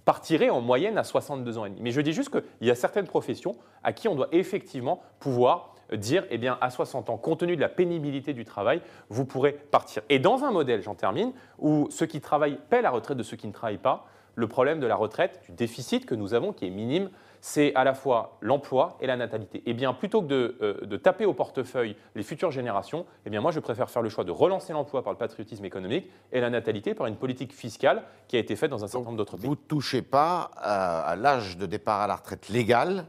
partirez 0.06 0.50
en 0.50 0.62
moyenne 0.62 0.98
à 0.98 1.04
62 1.04 1.58
ans 1.58 1.66
et 1.66 1.70
demi. 1.70 1.82
Mais 1.82 1.92
je 1.92 2.02
dis 2.02 2.14
juste 2.14 2.30
qu'il 2.30 2.68
y 2.68 2.72
a 2.72 2.76
certaines 2.76 3.08
professions 3.08 3.56
à 3.84 3.94
qui 3.94 4.08
on 4.08 4.16
doit 4.16 4.30
effectivement 4.32 5.02
pouvoir 5.20 5.76
dire, 5.92 6.26
eh 6.30 6.38
bien, 6.38 6.58
à 6.62 6.70
60 6.70 7.10
ans, 7.10 7.18
compte 7.18 7.40
tenu 7.40 7.56
de 7.56 7.62
la 7.62 7.70
pénibilité 7.70 8.34
du 8.34 8.46
travail, 8.46 8.82
vous 9.10 9.26
pourrez 9.26 9.52
partir. 9.52 10.02
Et 10.10 10.20
dans 10.20 10.44
un 10.44 10.52
modèle, 10.52 10.82
j'en 10.82 10.96
termine, 10.96 11.34
où 11.60 11.88
ceux 11.92 12.06
qui 12.06 12.22
travaillent 12.22 12.60
paient 12.70 12.82
la 12.82 12.92
retraite 12.92 13.18
de 13.18 13.24
ceux 13.24 13.38
qui 13.38 13.48
ne 13.48 13.52
travaillent 13.52 13.78
pas, 13.78 14.08
le 14.36 14.48
problème 14.48 14.80
de 14.80 14.88
la 14.88 14.96
retraite, 14.96 15.42
du 15.46 15.52
déficit 15.52 16.06
que 16.06 16.16
nous 16.16 16.34
avons, 16.34 16.54
qui 16.54 16.66
est 16.66 16.70
minime, 16.70 17.10
c'est 17.42 17.74
à 17.76 17.84
la 17.84 17.94
fois 17.94 18.38
l'emploi 18.40 18.98
et 19.02 19.08
la 19.08 19.18
natalité. 19.18 19.58
Et 19.60 19.72
eh 19.72 19.74
bien, 19.74 19.94
plutôt 19.94 20.22
que 20.22 20.56
euh, 20.62 20.86
de, 20.86 20.98
taper 20.98 21.26
au 21.26 21.34
portefeuille 21.34 21.96
les 22.16 22.24
futures 22.24 22.52
générations, 22.52 23.06
eh 23.26 23.30
bien, 23.30 23.42
moi, 23.42 23.52
je 23.52 23.60
préfère 23.60 23.90
faire 23.90 24.04
le 24.04 24.10
choix 24.10 24.24
de 24.24 24.32
relancer 24.32 24.74
l'emploi 24.74 25.04
par 25.04 25.12
le 25.12 25.18
patriotisme 25.18 25.66
économique 25.66 26.10
et 26.32 26.40
la 26.40 26.52
natalité 26.52 26.94
par 26.94 27.08
une 27.08 27.16
politique 27.16 27.54
fiscale 27.54 28.04
qui 28.28 28.38
a 28.38 28.40
été 28.40 28.56
faite 28.56 28.70
dans 28.70 28.84
un 28.84 28.88
certain 28.88 29.06
nombre 29.06 29.18
d'autres 29.18 29.38
pays. 29.38 29.48
Vous 29.48 29.56
ne 29.56 29.68
touchez 29.68 30.04
pas 30.04 30.52
à, 30.56 31.16
l'âge 31.16 31.58
de 31.58 31.66
départ 31.66 32.02
à 32.02 32.08
la 32.08 32.16
retraite 32.16 32.50
légale 32.50 33.06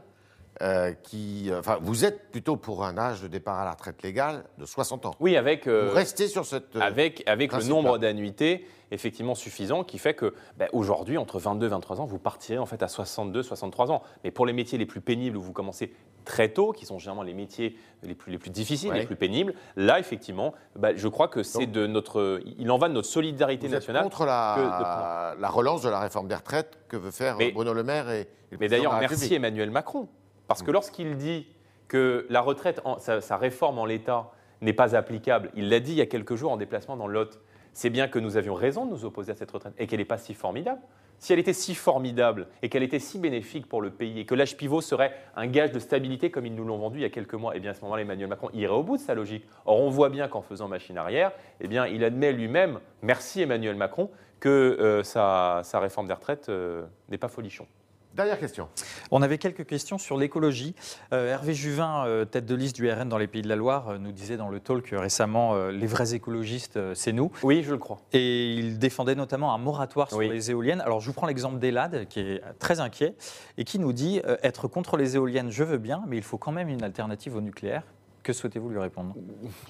euh, 0.61 0.93
qui, 1.03 1.49
euh, 1.49 1.59
enfin, 1.59 1.79
vous 1.81 2.05
êtes 2.05 2.31
plutôt 2.31 2.57
pour 2.57 2.83
un 2.85 2.97
âge 2.97 3.21
de 3.21 3.27
départ 3.27 3.59
à 3.59 3.65
la 3.65 3.71
retraite 3.71 4.03
légale 4.03 4.43
de 4.57 4.65
60 4.65 5.05
ans. 5.05 5.15
Oui, 5.19 5.35
avec. 5.35 5.67
vous 5.67 5.91
restez 5.91 6.27
sur 6.27 6.45
cette. 6.45 6.75
avec 6.75 7.23
avec 7.27 7.53
le 7.53 7.63
nombre 7.63 7.97
d'annuités 7.97 8.65
effectivement 8.93 9.35
suffisant 9.35 9.83
qui 9.83 9.97
fait 9.97 10.13
que 10.13 10.33
ben, 10.57 10.69
aujourd'hui, 10.71 11.17
entre 11.17 11.39
22 11.39 11.65
et 11.65 11.69
23 11.69 12.01
ans, 12.01 12.05
vous 12.05 12.19
partirez 12.19 12.59
en 12.59 12.65
fait 12.65 12.83
à 12.83 12.87
62, 12.87 13.43
63 13.43 13.91
ans. 13.91 14.03
Mais 14.23 14.31
pour 14.31 14.45
les 14.45 14.53
métiers 14.53 14.77
les 14.77 14.85
plus 14.85 15.01
pénibles 15.01 15.35
où 15.37 15.41
vous 15.41 15.51
commencez 15.51 15.93
très 16.25 16.49
tôt, 16.49 16.71
qui 16.71 16.85
sont 16.85 16.99
généralement 16.99 17.23
les 17.23 17.33
métiers 17.33 17.75
les 18.03 18.15
plus, 18.15 18.31
les 18.31 18.37
plus 18.37 18.49
difficiles, 18.49 18.93
les 18.93 19.05
plus 19.05 19.15
pénibles, 19.15 19.53
là, 19.75 19.99
effectivement, 19.99 20.53
ben, 20.75 20.95
je 20.95 21.07
crois 21.07 21.27
que 21.27 21.43
c'est 21.43 21.65
de 21.65 21.87
notre. 21.87 22.41
Il 22.57 22.71
en 22.71 22.77
va 22.77 22.87
de 22.87 22.93
notre 22.93 23.07
solidarité 23.09 23.67
vous 23.67 23.73
nationale. 23.73 24.03
Êtes 24.05 24.11
contre 24.11 24.25
la, 24.25 25.35
la 25.39 25.49
relance 25.49 25.81
de 25.81 25.89
la 25.89 25.99
réforme 25.99 26.27
des 26.27 26.35
retraites 26.35 26.77
que 26.87 26.97
veut 26.97 27.11
faire 27.11 27.37
Bruno 27.53 27.73
Le 27.73 27.83
Maire 27.83 28.09
et. 28.09 28.27
mais 28.59 28.67
d'ailleurs, 28.67 28.97
merci 28.99 29.33
Emmanuel 29.33 29.71
Macron. 29.71 30.07
Parce 30.47 30.63
que 30.63 30.71
mm. 30.71 30.73
lorsqu'il 30.73 31.17
dit 31.17 31.47
que 31.87 32.25
la 32.29 32.41
retraite, 32.41 32.81
sa, 32.99 33.21
sa 33.21 33.37
réforme 33.37 33.79
en 33.79 33.85
l'état 33.85 34.31
n'est 34.61 34.73
pas 34.73 34.95
applicable, 34.95 35.51
il 35.55 35.69
l'a 35.69 35.79
dit 35.79 35.91
il 35.91 35.97
y 35.97 36.01
a 36.01 36.05
quelques 36.05 36.35
jours 36.35 36.51
en 36.51 36.57
déplacement 36.57 36.97
dans 36.97 37.07
l'Hôte 37.07 37.41
c'est 37.73 37.89
bien 37.89 38.07
que 38.07 38.19
nous 38.19 38.37
avions 38.37 38.53
raison 38.53 38.85
de 38.85 38.91
nous 38.91 39.05
opposer 39.05 39.31
à 39.31 39.35
cette 39.35 39.51
retraite 39.51 39.73
et 39.77 39.87
qu'elle 39.87 39.99
n'est 39.99 40.05
pas 40.05 40.17
si 40.17 40.33
formidable. 40.33 40.81
Si 41.19 41.31
elle 41.31 41.39
était 41.39 41.53
si 41.53 41.73
formidable 41.73 42.47
et 42.61 42.69
qu'elle 42.69 42.83
était 42.83 42.99
si 42.99 43.17
bénéfique 43.17 43.67
pour 43.67 43.81
le 43.81 43.91
pays 43.91 44.19
et 44.19 44.25
que 44.25 44.35
l'âge 44.35 44.57
pivot 44.57 44.81
serait 44.81 45.13
un 45.35 45.47
gage 45.47 45.71
de 45.71 45.79
stabilité 45.79 46.31
comme 46.31 46.45
ils 46.45 46.53
nous 46.53 46.65
l'ont 46.65 46.77
vendu 46.77 46.99
il 46.99 47.01
y 47.01 47.05
a 47.05 47.09
quelques 47.09 47.33
mois, 47.33 47.53
eh 47.55 47.59
bien 47.59 47.71
à 47.71 47.73
ce 47.73 47.81
moment-là, 47.81 48.01
Emmanuel 48.01 48.27
Macron 48.27 48.49
irait 48.53 48.73
au 48.73 48.83
bout 48.83 48.97
de 48.97 49.01
sa 49.01 49.15
logique. 49.15 49.45
Or, 49.65 49.79
on 49.79 49.89
voit 49.89 50.09
bien 50.09 50.27
qu'en 50.27 50.41
faisant 50.41 50.67
machine 50.67 50.97
arrière, 50.97 51.31
eh 51.61 51.67
bien, 51.67 51.87
il 51.87 52.03
admet 52.03 52.33
lui-même, 52.33 52.79
merci 53.01 53.41
Emmanuel 53.41 53.75
Macron, 53.75 54.09
que 54.39 54.49
euh, 54.49 55.03
sa, 55.03 55.61
réforme 55.79 56.07
des 56.07 56.13
retraites 56.13 56.49
euh, 56.49 56.83
n'est 57.09 57.17
pas 57.17 57.29
folichon. 57.29 57.67
Dernière 58.13 58.39
question. 58.39 58.69
On 59.09 59.23
avait 59.23 59.39
quelques 59.39 59.65
questions 59.65 59.97
sur 59.97 60.17
l'écologie. 60.17 60.75
Euh, 61.13 61.31
Hervé 61.31 61.55
Juvin, 61.55 62.05
euh, 62.05 62.25
tête 62.25 62.45
de 62.45 62.53
liste 62.53 62.75
du 62.75 62.87
RN 62.87 63.09
dans 63.09 63.17
les 63.17 63.25
Pays 63.25 63.41
de 63.41 63.49
la 63.49 63.55
Loire, 63.55 63.89
euh, 63.89 63.97
nous 63.97 64.11
disait 64.11 64.37
dans 64.37 64.49
le 64.49 64.59
talk 64.59 64.87
récemment 64.93 65.55
les 65.69 65.87
vrais 65.87 66.13
écologistes, 66.13 66.79
c'est 66.93 67.11
nous. 67.11 67.31
Oui, 67.41 67.63
je 67.63 67.71
le 67.71 67.79
crois. 67.79 68.01
Et 68.11 68.53
il 68.53 68.77
défendait 68.77 69.15
notamment 69.15 69.55
un 69.55 69.57
moratoire 69.57 70.09
sur 70.09 70.21
les 70.21 70.51
éoliennes. 70.51 70.81
Alors 70.81 70.99
je 70.99 71.07
vous 71.07 71.13
prends 71.13 71.25
l'exemple 71.25 71.57
d'Elad, 71.57 72.07
qui 72.07 72.19
est 72.19 72.41
très 72.59 72.79
inquiet, 72.79 73.15
et 73.57 73.63
qui 73.63 73.79
nous 73.79 73.93
dit 73.93 74.21
être 74.43 74.67
contre 74.67 74.95
les 74.95 75.15
éoliennes, 75.15 75.49
je 75.49 75.63
veux 75.63 75.79
bien, 75.79 76.03
mais 76.07 76.17
il 76.17 76.23
faut 76.23 76.37
quand 76.37 76.51
même 76.51 76.69
une 76.69 76.83
alternative 76.83 77.35
au 77.35 77.41
nucléaire. 77.41 77.83
Que 78.21 78.31
souhaitez-vous 78.31 78.69
lui 78.69 78.79
répondre? 78.79 79.15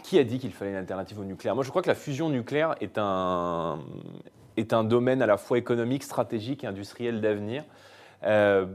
Qui 0.04 0.20
a 0.20 0.24
dit 0.24 0.40
qu'il 0.40 0.52
fallait 0.52 0.72
une 0.72 0.78
alternative 0.78 1.20
au 1.20 1.24
nucléaire? 1.26 1.56
Moi, 1.56 1.64
je 1.64 1.70
crois 1.70 1.82
que 1.82 1.90
la 1.90 1.96
fusion 1.96 2.30
nucléaire 2.30 2.76
est 2.82 2.98
un, 2.98 3.80
est 4.58 4.74
un 4.74 4.84
domaine 4.84 5.22
à 5.22 5.28
la 5.28 5.38
fois 5.38 5.58
économique, 5.58 6.04
stratégique 6.04 6.64
et 6.64 6.68
industriel 6.68 7.22
d'avenir. 7.22 7.64
Euh, 8.26 8.66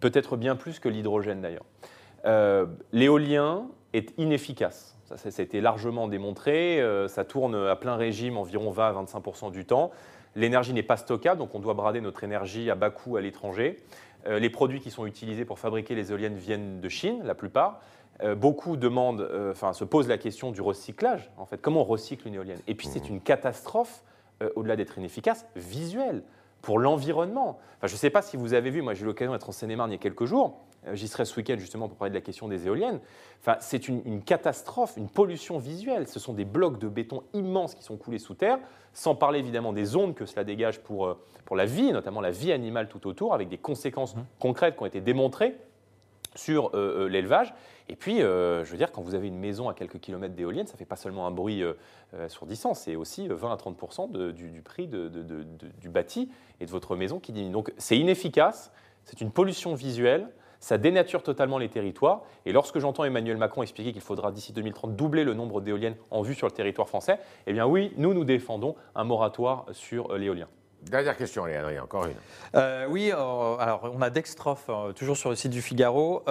peut-être 0.00 0.36
bien 0.36 0.56
plus 0.56 0.78
que 0.78 0.88
l'hydrogène 0.88 1.40
d'ailleurs. 1.40 1.64
Euh, 2.24 2.66
l'éolien 2.92 3.66
est 3.92 4.12
inefficace. 4.18 4.96
Ça, 5.04 5.16
ça, 5.16 5.30
a 5.36 5.42
été 5.42 5.60
largement 5.60 6.06
démontré. 6.06 6.80
Euh, 6.80 7.08
ça 7.08 7.24
tourne 7.24 7.54
à 7.54 7.76
plein 7.76 7.96
régime 7.96 8.36
environ 8.36 8.70
20 8.70 8.88
à 8.88 9.02
25% 9.02 9.50
du 9.50 9.64
temps. 9.64 9.90
L'énergie 10.36 10.72
n'est 10.72 10.82
pas 10.82 10.96
stockable, 10.96 11.38
donc 11.38 11.54
on 11.54 11.58
doit 11.58 11.74
brader 11.74 12.00
notre 12.00 12.22
énergie 12.22 12.70
à 12.70 12.74
bas 12.74 12.90
coût 12.90 13.16
à 13.16 13.20
l'étranger. 13.20 13.82
les 14.26 14.50
produits 14.50 14.78
qui 14.78 14.90
sont 14.90 15.06
utilisés 15.06 15.44
pour 15.44 15.58
fabriquer 15.58 15.94
les 15.94 16.12
éoliennes 16.12 16.36
viennent 16.36 16.80
de 16.80 16.88
Chine, 16.88 17.22
la 17.24 17.34
plupart. 17.34 17.80
beaucoup 18.36 18.76
demandent, 18.76 19.26
enfin, 19.50 19.72
se 19.72 19.84
posent 19.84 20.06
la 20.06 20.18
question 20.18 20.52
du 20.52 20.60
recyclage. 20.60 21.30
En 21.38 21.46
fait, 21.46 21.60
comment 21.60 21.80
on 21.80 21.84
recycle 21.84 22.28
une 22.28 22.34
éolienne? 22.34 22.60
Et 22.68 22.74
puis 22.74 22.86
c'est 22.86 23.08
mmh. 23.08 23.14
une 23.14 23.20
catastrophe, 23.20 24.04
au-delà 24.54 24.76
d'être 24.76 24.98
inefficace, 24.98 25.46
visuelle 25.56 26.22
pour 26.62 26.78
l'environnement. 26.78 27.58
Enfin, 27.78 27.86
je 27.86 27.92
ne 27.94 27.98
sais 27.98 28.10
pas 28.10 28.22
si 28.22 28.36
vous 28.36 28.54
avez 28.54 28.70
vu, 28.70 28.82
moi 28.82 28.94
j'ai 28.94 29.02
eu 29.02 29.06
l'occasion 29.06 29.32
d'être 29.32 29.48
en 29.48 29.52
Seine-et-Marne 29.52 29.90
il 29.90 29.94
y 29.94 29.96
a 29.96 30.00
quelques 30.00 30.24
jours, 30.24 30.60
euh, 30.86 30.94
j'y 30.94 31.08
serai 31.08 31.24
ce 31.24 31.36
week-end 31.36 31.56
justement 31.58 31.88
pour 31.88 31.96
parler 31.96 32.10
de 32.10 32.16
la 32.16 32.20
question 32.20 32.48
des 32.48 32.66
éoliennes. 32.66 33.00
Enfin, 33.40 33.56
c'est 33.60 33.88
une, 33.88 34.22
catastrophe, 34.22 34.96
une 34.96 35.08
pollution 35.08 35.58
visuelle. 35.58 36.08
Ce 36.08 36.18
sont 36.18 36.32
des 36.32 36.44
blocs 36.44 36.78
de 36.78 36.88
béton 36.88 37.22
immenses 37.34 37.74
qui 37.74 37.82
sont 37.82 37.96
coulés 37.96 38.18
sous 38.18 38.34
terre, 38.34 38.58
sans 38.92 39.14
parler 39.14 39.38
évidemment 39.38 39.72
des 39.72 39.96
ondes 39.96 40.14
que 40.14 40.26
cela 40.26 40.44
dégage 40.44 40.80
pour, 40.80 41.06
euh, 41.06 41.24
pour 41.44 41.56
la 41.56 41.66
vie, 41.66 41.92
notamment 41.92 42.20
la 42.20 42.30
vie 42.30 42.52
animale 42.52 42.88
tout 42.88 43.06
autour, 43.06 43.34
avec 43.34 43.48
des 43.48 43.58
conséquences 43.58 44.16
mmh. 44.16 44.20
concrètes 44.40 44.76
qui 44.76 44.82
ont 44.82 44.86
été 44.86 45.00
démontrées 45.00 45.56
sur 46.38 46.70
euh, 46.74 47.08
l'élevage. 47.08 47.54
Et 47.88 47.96
puis, 47.96 48.18
je 48.18 48.70
veux 48.70 48.76
dire, 48.76 48.92
quand 48.92 49.00
vous 49.00 49.14
avez 49.14 49.28
une 49.28 49.38
maison 49.38 49.70
à 49.70 49.74
quelques 49.74 49.98
kilomètres 49.98 50.34
d'éoliennes, 50.34 50.66
ça 50.66 50.74
ne 50.74 50.78
fait 50.78 50.84
pas 50.84 50.96
seulement 50.96 51.26
un 51.26 51.30
bruit 51.30 51.62
assourdissant, 52.18 52.74
c'est 52.74 52.96
aussi 52.96 53.28
20 53.28 53.50
à 53.50 53.56
30 53.56 54.12
du, 54.34 54.50
du, 54.50 54.60
prix 54.60 54.88
de, 54.88 55.08
du 55.80 55.88
bâti 55.88 56.28
et 56.60 56.66
de 56.66 56.70
votre 56.70 56.96
maison 56.96 57.18
qui 57.18 57.32
diminue. 57.32 57.52
Donc 57.52 57.72
c'est 57.78 57.96
inefficace, 57.96 58.72
c'est 59.04 59.22
une 59.22 59.30
pollution 59.30 59.74
visuelle, 59.74 60.28
ça 60.60 60.78
dénature 60.78 61.22
totalement 61.22 61.58
les 61.58 61.68
territoires. 61.68 62.22
Et 62.46 62.52
lorsque 62.52 62.78
j'entends 62.78 63.04
Emmanuel 63.04 63.36
Macron 63.36 63.62
expliquer 63.62 63.92
qu'il 63.92 64.02
faudra 64.02 64.32
d'ici 64.32 64.52
2030 64.52 64.96
doubler 64.96 65.24
le 65.24 65.34
nombre 65.34 65.60
d'éoliennes 65.60 65.96
en 66.10 66.22
vue 66.22 66.34
sur 66.34 66.46
le 66.46 66.52
territoire 66.52 66.88
français, 66.88 67.18
eh 67.46 67.52
bien 67.52 67.66
oui, 67.66 67.92
nous, 67.96 68.14
nous 68.14 68.24
défendons 68.24 68.74
un 68.94 69.04
moratoire 69.04 69.66
sur 69.72 70.10
euh, 70.10 70.18
l'éolien. 70.18 70.48
Dernière 70.90 71.16
question, 71.16 71.44
allez, 71.44 71.56
Adrien, 71.56 71.82
encore 71.82 72.06
une. 72.06 72.14
Euh, 72.54 72.86
oui, 72.88 73.10
euh, 73.12 73.56
alors 73.58 73.90
on 73.94 74.00
a 74.02 74.10
Dextroff, 74.10 74.70
toujours 74.96 75.16
sur 75.16 75.30
le 75.30 75.36
site 75.36 75.52
du 75.52 75.62
Figaro, 75.62 76.24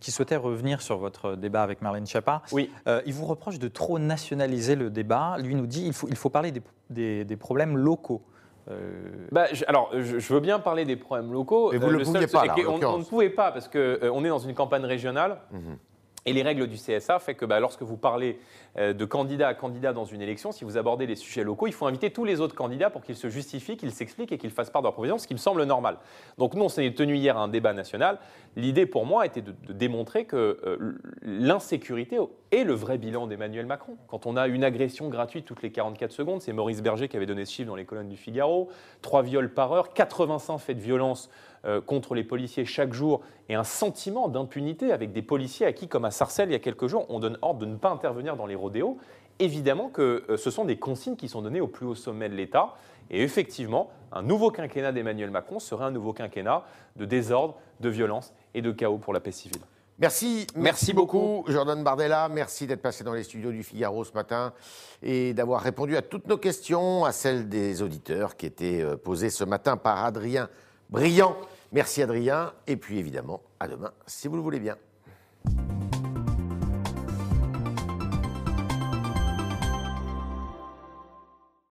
qui 0.00 0.10
souhaitait 0.10 0.36
revenir 0.36 0.82
sur 0.82 0.98
votre 0.98 1.34
débat 1.34 1.62
avec 1.62 1.82
Marlène 1.82 2.06
Schiappa. 2.06 2.42
Oui. 2.52 2.70
il 3.06 3.12
vous 3.12 3.26
reproche 3.26 3.58
de 3.58 3.68
trop 3.68 3.98
nationaliser 3.98 4.76
le 4.76 4.90
débat. 4.90 5.36
Lui 5.38 5.54
nous 5.54 5.66
dit 5.66 5.84
qu'il 5.84 5.92
faut, 5.92 6.08
il 6.08 6.16
faut 6.16 6.30
parler 6.30 6.52
des, 6.90 7.36
problèmes 7.36 7.76
locaux. 7.76 8.22
Bah, 9.32 9.46
alors, 9.66 9.90
je, 9.92 10.32
veux 10.32 10.40
bien 10.40 10.60
parler 10.60 10.84
des 10.84 10.96
problèmes 10.96 11.32
locaux. 11.32 11.70
Mais 11.72 11.78
vous 11.78 11.86
ne 11.86 11.98
le 11.98 12.04
pouviez 12.04 12.26
pas, 12.26 12.44
là, 12.44 12.54
on, 12.68 12.98
ne 12.98 13.04
pouvait 13.04 13.30
pas, 13.30 13.50
parce 13.52 13.68
qu'on 13.68 14.24
est 14.24 14.28
dans 14.28 14.38
une 14.38 14.54
campagne 14.54 14.84
régionale. 14.84 15.38
Mhm. 15.50 15.76
Et 16.26 16.32
les 16.32 16.42
règles 16.42 16.66
du 16.66 16.76
CSA 16.76 17.18
fait 17.18 17.34
que 17.34 17.44
bah, 17.44 17.60
lorsque 17.60 17.82
vous 17.82 17.96
parlez 17.96 18.38
euh, 18.78 18.92
de 18.92 19.04
candidat 19.04 19.48
à 19.48 19.54
candidat 19.54 19.92
dans 19.92 20.04
une 20.04 20.20
élection, 20.20 20.52
si 20.52 20.64
vous 20.64 20.76
abordez 20.76 21.06
les 21.06 21.16
sujets 21.16 21.44
locaux, 21.44 21.66
il 21.66 21.72
faut 21.72 21.86
inviter 21.86 22.10
tous 22.10 22.24
les 22.24 22.40
autres 22.40 22.54
candidats 22.54 22.90
pour 22.90 23.02
qu'ils 23.02 23.16
se 23.16 23.28
justifient, 23.28 23.76
qu'ils 23.76 23.92
s'expliquent 23.92 24.32
et 24.32 24.38
qu'ils 24.38 24.50
fassent 24.50 24.70
part 24.70 24.82
de 24.82 24.86
leur 24.86 24.92
provision, 24.92 25.18
ce 25.18 25.26
qui 25.26 25.34
me 25.34 25.38
semble 25.38 25.64
normal. 25.64 25.96
Donc 26.36 26.54
nous, 26.54 26.62
on 26.62 26.68
s'est 26.68 26.92
tenu 26.92 27.16
hier 27.16 27.38
à 27.38 27.40
un 27.40 27.48
débat 27.48 27.72
national. 27.72 28.18
L'idée 28.56 28.86
pour 28.86 29.06
moi 29.06 29.24
était 29.24 29.42
de, 29.42 29.54
démontrer 29.72 30.24
que 30.26 30.58
euh, 30.64 30.98
l'insécurité 31.22 32.18
est 32.52 32.64
le 32.64 32.74
vrai 32.74 32.98
bilan 32.98 33.26
d'Emmanuel 33.26 33.66
Macron. 33.66 33.96
Quand 34.08 34.26
on 34.26 34.36
a 34.36 34.46
une 34.46 34.64
agression 34.64 35.08
gratuite 35.08 35.46
toutes 35.46 35.62
les 35.62 35.70
44 35.70 36.12
secondes, 36.12 36.42
c'est 36.42 36.52
Maurice 36.52 36.82
Berger 36.82 37.08
qui 37.08 37.16
avait 37.16 37.26
donné 37.26 37.44
ce 37.44 37.52
chiffre 37.52 37.68
dans 37.68 37.76
les 37.76 37.84
colonnes 37.84 38.08
du 38.08 38.16
Figaro, 38.16 38.68
trois 39.02 39.22
viols 39.22 39.52
par 39.54 39.72
heure, 39.72 39.94
85 39.94 40.58
faits 40.58 40.76
de 40.76 40.82
violence 40.82 41.30
contre 41.86 42.14
les 42.14 42.24
policiers 42.24 42.64
chaque 42.64 42.94
jour 42.94 43.20
et 43.50 43.54
un 43.54 43.64
sentiment 43.64 44.28
d'impunité 44.28 44.92
avec 44.92 45.12
des 45.12 45.22
policiers 45.22 45.66
à 45.66 45.72
qui, 45.72 45.88
comme 45.88 46.04
à 46.04 46.10
Sarcelles 46.10 46.48
il 46.48 46.52
y 46.52 46.56
a 46.56 46.60
quelques 46.60 46.86
jours, 46.86 47.04
on 47.08 47.18
donne 47.18 47.36
ordre 47.42 47.60
de 47.60 47.66
ne 47.66 47.76
pas 47.76 47.90
intervenir 47.90 48.36
dans 48.36 48.46
les 48.46 48.54
rodéos. 48.54 48.98
Évidemment 49.40 49.88
que 49.88 50.24
euh, 50.28 50.36
ce 50.36 50.50
sont 50.50 50.64
des 50.64 50.76
consignes 50.76 51.16
qui 51.16 51.28
sont 51.28 51.42
données 51.42 51.60
au 51.60 51.66
plus 51.66 51.86
haut 51.86 51.94
sommet 51.94 52.28
de 52.28 52.34
l'État. 52.34 52.74
Et 53.10 53.22
effectivement, 53.22 53.90
un 54.12 54.22
nouveau 54.22 54.50
quinquennat 54.50 54.92
d'Emmanuel 54.92 55.30
Macron 55.30 55.58
serait 55.58 55.86
un 55.86 55.90
nouveau 55.90 56.12
quinquennat 56.12 56.64
de 56.96 57.04
désordre, 57.06 57.56
de 57.80 57.88
violence 57.88 58.32
et 58.54 58.62
de 58.62 58.70
chaos 58.70 58.98
pour 58.98 59.12
la 59.12 59.20
paix 59.20 59.32
civile. 59.32 59.62
Merci, 59.98 60.46
merci, 60.54 60.92
beaucoup, 60.94 61.44
Jordan 61.48 61.82
Bardella. 61.82 62.28
Merci 62.28 62.66
d'être 62.66 62.80
passé 62.80 63.04
dans 63.04 63.12
les 63.12 63.22
studios 63.22 63.50
du 63.50 63.62
Figaro 63.62 64.04
ce 64.04 64.12
matin 64.12 64.52
et 65.02 65.34
d'avoir 65.34 65.60
répondu 65.60 65.96
à 65.96 66.02
toutes 66.02 66.26
nos 66.28 66.38
questions, 66.38 67.04
à 67.04 67.12
celles 67.12 67.48
des 67.48 67.82
auditeurs 67.82 68.36
qui 68.36 68.46
étaient 68.46 68.80
euh, 68.80 68.96
posées 68.96 69.30
ce 69.30 69.44
matin 69.44 69.76
par 69.76 70.04
Adrien 70.04 70.48
brillant. 70.90 71.36
Merci 71.72 72.02
Adrien, 72.02 72.52
et 72.66 72.76
puis 72.76 72.98
évidemment, 72.98 73.42
à 73.60 73.68
demain, 73.68 73.92
si 74.06 74.28
vous 74.28 74.36
le 74.36 74.42
voulez 74.42 74.60
bien. 74.60 74.76